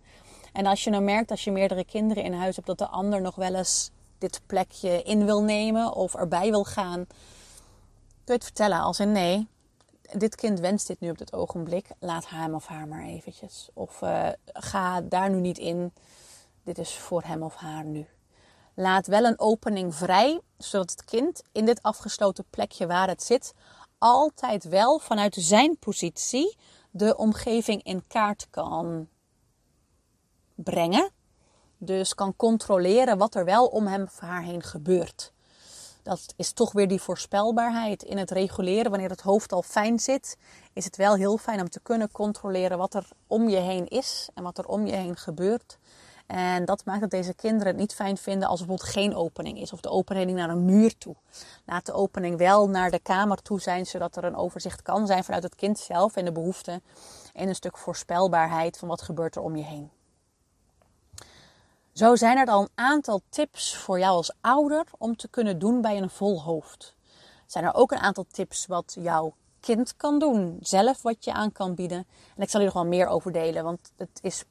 En 0.53 0.67
als 0.67 0.85
je 0.85 0.91
nou 0.91 1.03
merkt, 1.03 1.31
als 1.31 1.45
je 1.45 1.53
meerdere 1.53 1.85
kinderen 1.85 2.25
in 2.25 2.33
huis 2.33 2.57
hebt, 2.57 2.69
dat 2.69 2.79
de 2.79 2.89
ander 2.89 3.21
nog 3.21 3.35
wel 3.35 3.55
eens 3.55 3.91
dit 4.19 4.41
plekje 4.47 5.03
in 5.03 5.25
wil 5.25 5.43
nemen 5.43 5.95
of 5.95 6.15
erbij 6.15 6.51
wil 6.51 6.65
gaan, 6.65 7.07
kun 8.25 8.35
je 8.35 8.41
het 8.41 8.45
vertellen 8.45 8.81
als 8.81 9.01
in 9.01 9.13
nee, 9.13 9.49
dit 10.13 10.35
kind 10.35 10.61
wenst 10.61 10.87
dit 10.87 11.01
nu 11.01 11.11
op 11.11 11.19
dit 11.19 11.33
ogenblik, 11.33 11.89
laat 11.99 12.29
hem 12.29 12.55
of 12.55 12.67
haar 12.67 12.89
maar 12.89 13.05
eventjes. 13.05 13.69
Of 13.75 14.03
uh, 14.03 14.29
ga 14.45 15.01
daar 15.01 15.31
nu 15.31 15.41
niet 15.41 15.59
in, 15.59 15.93
dit 16.63 16.79
is 16.79 16.95
voor 16.97 17.23
hem 17.23 17.43
of 17.43 17.55
haar 17.55 17.85
nu. 17.85 18.07
Laat 18.75 19.07
wel 19.07 19.25
een 19.25 19.39
opening 19.39 19.95
vrij, 19.95 20.41
zodat 20.59 20.91
het 20.91 21.05
kind 21.05 21.43
in 21.53 21.65
dit 21.65 21.83
afgesloten 21.83 22.45
plekje 22.51 22.87
waar 22.87 23.09
het 23.09 23.23
zit, 23.23 23.55
altijd 23.99 24.65
wel 24.65 24.99
vanuit 24.99 25.37
zijn 25.39 25.79
positie 25.79 26.57
de 26.91 27.17
omgeving 27.17 27.83
in 27.83 28.07
kaart 28.07 28.47
kan 28.51 29.09
brengen. 30.55 31.11
Dus 31.79 32.15
kan 32.15 32.37
controleren 32.37 33.19
wat 33.19 33.35
er 33.35 33.45
wel 33.45 33.67
om 33.67 33.87
hem 33.87 34.03
of 34.03 34.19
haar 34.19 34.43
heen 34.43 34.63
gebeurt. 34.63 35.34
Dat 36.05 36.35
is 36.37 36.53
toch 36.53 36.73
weer 36.73 36.89
die 36.89 37.01
voorspelbaarheid 37.01 38.03
in 38.03 38.19
het 38.19 38.31
reguleren. 38.31 38.91
Wanneer 38.91 39.11
het 39.11 39.21
hoofd 39.21 39.53
al 39.53 39.63
fijn 39.63 39.99
zit, 39.99 40.37
is 40.73 40.85
het 40.85 40.97
wel 40.97 41.15
heel 41.15 41.39
fijn 41.39 41.61
om 41.61 41.69
te 41.69 41.81
kunnen 41.81 42.11
controleren 42.13 42.79
wat 42.79 42.95
er 42.95 43.09
om 43.27 43.49
je 43.49 43.57
heen 43.57 43.89
is 43.89 44.29
en 44.35 44.43
wat 44.43 44.59
er 44.59 44.67
om 44.67 44.87
je 44.87 44.95
heen 44.95 45.17
gebeurt. 45.17 45.79
En 46.27 46.65
dat 46.65 46.85
maakt 46.85 47.01
dat 47.01 47.11
deze 47.11 47.35
kinderen 47.35 47.67
het 47.67 47.77
niet 47.77 47.95
fijn 47.95 48.17
vinden 48.17 48.49
als 48.49 48.61
er 48.61 48.67
bijvoorbeeld 48.67 48.97
geen 48.97 49.15
opening 49.15 49.61
is. 49.61 49.73
Of 49.73 49.81
de 49.81 49.89
opening 49.89 50.33
naar 50.39 50.51
een 50.51 50.65
muur 50.65 50.99
toe. 50.99 51.17
Laat 51.65 51.87
de 51.87 51.93
opening 51.93 52.37
wel 52.39 52.69
naar 52.69 52.91
de 52.91 52.99
kamer 52.99 53.43
toe 53.43 53.61
zijn, 53.61 53.87
zodat 53.87 54.17
er 54.17 54.25
een 54.25 54.37
overzicht 54.37 54.83
kan 54.83 55.07
zijn 55.07 55.25
vanuit 55.25 55.43
het 55.43 55.55
kind 55.55 55.79
zelf 55.79 56.17
en 56.17 56.25
de 56.25 56.33
behoeften. 56.33 56.83
En 57.33 57.49
een 57.49 57.55
stuk 57.55 57.79
voorspelbaarheid 57.79 58.79
van 58.79 58.89
wat 58.89 59.03
gebeurt 59.03 59.37
er 59.37 59.43
om 59.43 59.57
je 59.57 59.65
heen. 59.65 59.91
Zo 61.95 62.17
zijn 62.17 62.39
er 62.39 62.47
al 62.47 62.61
een 62.61 62.69
aantal 62.75 63.21
tips 63.29 63.77
voor 63.77 63.99
jou 63.99 64.17
als 64.17 64.33
ouder 64.41 64.85
om 64.99 65.17
te 65.17 65.29
kunnen 65.29 65.59
doen 65.59 65.81
bij 65.81 65.97
een 65.97 66.11
vol 66.11 66.43
hoofd. 66.43 66.95
Zijn 67.47 67.65
er 67.65 67.75
ook 67.75 67.93
een 67.93 67.99
aantal 67.99 68.27
tips 68.31 68.67
wat 68.67 68.97
jouw 68.99 69.35
kind 69.61 69.97
kan 69.97 70.19
doen, 70.19 70.57
zelf 70.61 71.03
wat 71.03 71.25
je 71.25 71.33
aan 71.33 71.53
kan 71.53 71.75
bieden. 71.75 72.07
En 72.37 72.43
ik 72.43 72.51
zal 72.51 72.61
hier 72.61 72.69
nog 72.75 72.83
wel 72.83 72.91
meer 72.91 73.07
over 73.07 73.33
delen, 73.33 73.65
want 73.65 73.93
het 73.97 74.19
is 74.23 74.45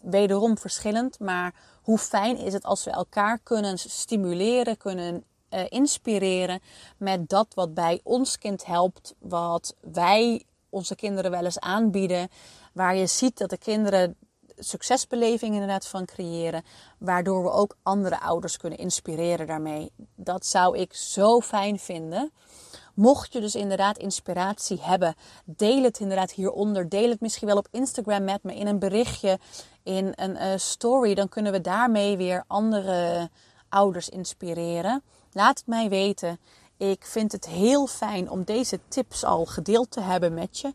wederom 0.00 0.58
verschillend. 0.58 1.18
Maar 1.18 1.54
hoe 1.82 1.98
fijn 1.98 2.36
is 2.36 2.52
het 2.52 2.64
als 2.64 2.84
we 2.84 2.90
elkaar 2.90 3.38
kunnen 3.38 3.78
stimuleren, 3.78 4.76
kunnen 4.76 5.24
uh, 5.50 5.60
inspireren 5.68 6.60
met 6.96 7.28
dat 7.28 7.54
wat 7.54 7.74
bij 7.74 8.00
ons 8.02 8.38
kind 8.38 8.66
helpt, 8.66 9.14
wat 9.18 9.74
wij 9.80 10.44
onze 10.68 10.94
kinderen 10.94 11.30
wel 11.30 11.44
eens 11.44 11.60
aanbieden, 11.60 12.28
waar 12.72 12.96
je 12.96 13.06
ziet 13.06 13.38
dat 13.38 13.50
de 13.50 13.58
kinderen 13.58 14.16
succesbeleving 14.62 15.52
inderdaad 15.52 15.86
van 15.86 16.04
creëren, 16.04 16.64
waardoor 16.98 17.42
we 17.42 17.50
ook 17.50 17.76
andere 17.82 18.20
ouders 18.20 18.56
kunnen 18.56 18.78
inspireren 18.78 19.46
daarmee. 19.46 19.92
Dat 20.14 20.46
zou 20.46 20.78
ik 20.78 20.94
zo 20.94 21.40
fijn 21.40 21.78
vinden. 21.78 22.32
Mocht 22.94 23.32
je 23.32 23.40
dus 23.40 23.54
inderdaad 23.54 23.98
inspiratie 23.98 24.78
hebben, 24.80 25.14
deel 25.44 25.82
het 25.82 25.98
inderdaad 25.98 26.32
hieronder. 26.32 26.88
Deel 26.88 27.10
het 27.10 27.20
misschien 27.20 27.48
wel 27.48 27.56
op 27.56 27.68
Instagram 27.70 28.24
met 28.24 28.42
me 28.42 28.54
in 28.54 28.66
een 28.66 28.78
berichtje, 28.78 29.38
in 29.82 30.12
een 30.14 30.36
uh, 30.36 30.52
story. 30.56 31.14
Dan 31.14 31.28
kunnen 31.28 31.52
we 31.52 31.60
daarmee 31.60 32.16
weer 32.16 32.44
andere 32.46 33.30
ouders 33.68 34.08
inspireren. 34.08 35.02
Laat 35.32 35.58
het 35.58 35.66
mij 35.66 35.88
weten. 35.88 36.38
Ik 36.76 37.04
vind 37.06 37.32
het 37.32 37.46
heel 37.46 37.86
fijn 37.86 38.30
om 38.30 38.44
deze 38.44 38.78
tips 38.88 39.24
al 39.24 39.44
gedeeld 39.44 39.90
te 39.90 40.00
hebben 40.00 40.34
met 40.34 40.58
je. 40.58 40.74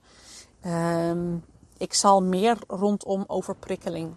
Um, 0.65 1.43
ik 1.77 1.93
zal 1.93 2.23
meer 2.23 2.57
rondom 2.67 3.23
overprikkeling, 3.27 4.15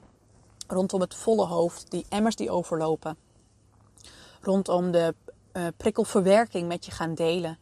rondom 0.67 1.01
het 1.01 1.15
volle 1.15 1.47
hoofd, 1.47 1.91
die 1.91 2.07
emmers 2.09 2.37
die 2.37 2.51
overlopen, 2.51 3.17
rondom 4.41 4.91
de 4.91 5.15
uh, 5.53 5.67
prikkelverwerking 5.77 6.69
met 6.69 6.85
je 6.85 6.91
gaan 6.91 7.15
delen. 7.15 7.59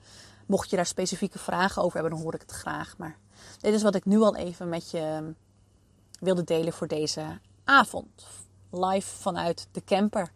Mocht 0.47 0.71
je 0.71 0.77
daar 0.77 0.87
specifieke 0.87 1.39
vragen 1.39 1.83
over 1.83 1.95
hebben, 1.95 2.13
dan 2.13 2.23
hoor 2.23 2.35
ik 2.35 2.41
het 2.41 2.51
graag. 2.51 2.95
Maar 2.99 3.19
dit 3.61 3.75
is 3.75 3.83
wat 3.83 3.95
ik 3.95 4.05
nu 4.05 4.21
al 4.21 4.37
even 4.37 4.69
met 4.69 4.91
je 4.91 4.99
ehm, 4.99 5.33
wilde 6.21 6.45
delen 6.45 6.73
voor 6.73 6.87
deze 6.87 7.41
avond. 7.65 8.27
Live 8.71 9.17
vanuit 9.17 9.69
de 9.73 9.85
camper. 9.85 10.33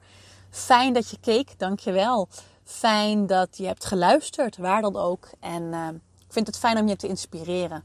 Fijn 0.51 0.93
dat 0.93 1.11
je 1.11 1.19
keek, 1.21 1.59
dankjewel. 1.59 2.29
Fijn 2.65 3.27
dat 3.27 3.57
je 3.57 3.67
hebt 3.67 3.85
geluisterd, 3.85 4.57
waar 4.57 4.83
dan 4.83 4.97
ook. 4.97 5.29
En 5.41 5.63
uh, 5.63 5.89
ik 6.27 6.33
vind 6.33 6.47
het 6.47 6.59
fijn 6.59 6.79
om 6.79 6.89
je 6.89 6.97
te 6.97 7.09
inspireren. 7.09 7.85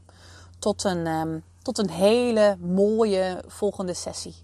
Tot 0.58 0.84
een 0.84 1.06
um, 1.06 1.44
tot 1.68 1.78
een 1.78 1.90
hele 1.90 2.56
mooie 2.60 3.42
volgende 3.46 3.94
sessie. 3.94 4.34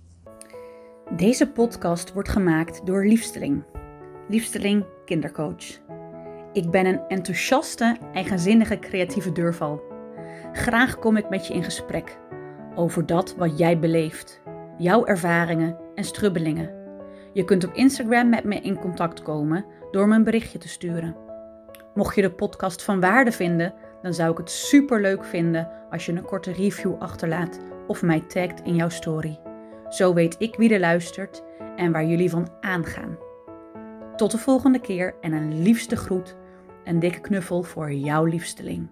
Deze 1.17 1.49
podcast 1.49 2.13
wordt 2.13 2.29
gemaakt 2.29 2.87
door 2.87 3.07
Liefsteling. 3.07 3.65
Liefsteling 4.29 4.85
Kindercoach. 5.05 5.81
Ik 6.53 6.71
ben 6.71 6.87
een 6.87 7.01
enthousiaste, 7.09 7.97
eigenzinnige 8.13 8.79
creatieve 8.79 9.33
deurval. 9.33 9.83
Graag 10.53 10.99
kom 10.99 11.17
ik 11.17 11.29
met 11.29 11.47
je 11.47 11.55
in 11.55 11.65
gesprek 11.65 12.19
over 12.75 13.07
dat 13.07 13.35
wat 13.37 13.59
jij 13.59 13.79
beleeft, 13.79 14.41
jouw 14.79 15.05
ervaringen 15.05 15.79
en 15.95 16.05
strubbelingen. 16.05 16.75
Je 17.33 17.45
kunt 17.45 17.65
op 17.65 17.75
Instagram 17.75 18.29
met 18.29 18.45
me 18.45 18.61
in 18.61 18.79
contact 18.79 19.23
komen 19.23 19.65
door 19.91 20.09
me 20.09 20.15
een 20.15 20.25
berichtje 20.25 20.59
te 20.59 20.69
sturen. 20.69 21.17
Mocht 21.95 22.15
je 22.15 22.23
de 22.23 22.33
podcast 22.33 22.83
van 22.83 23.01
waarde 23.01 23.33
vinden, 23.33 23.75
dan 24.05 24.15
zou 24.15 24.31
ik 24.31 24.39
het 24.39 24.51
super 24.51 25.01
leuk 25.01 25.25
vinden 25.25 25.69
als 25.91 26.07
je 26.07 26.13
een 26.13 26.25
korte 26.25 26.53
review 26.53 26.95
achterlaat 26.99 27.59
of 27.87 28.03
mij 28.03 28.21
tagt 28.21 28.61
in 28.61 28.75
jouw 28.75 28.89
story. 28.89 29.41
Zo 29.89 30.15
weet 30.15 30.37
ik 30.39 30.57
wie 30.57 30.75
er 30.75 30.81
luistert 30.81 31.43
en 31.77 31.93
waar 31.93 32.05
jullie 32.05 32.31
van 32.31 32.49
aangaan. 32.61 33.19
Tot 34.17 34.31
de 34.31 34.39
volgende 34.39 34.81
keer 34.81 35.15
en 35.21 35.33
een 35.33 35.63
liefste 35.63 35.97
groet, 35.97 36.37
een 36.85 36.99
dikke 36.99 37.21
knuffel 37.21 37.63
voor 37.63 37.93
jouw 37.93 38.25
liefsteling. 38.25 38.89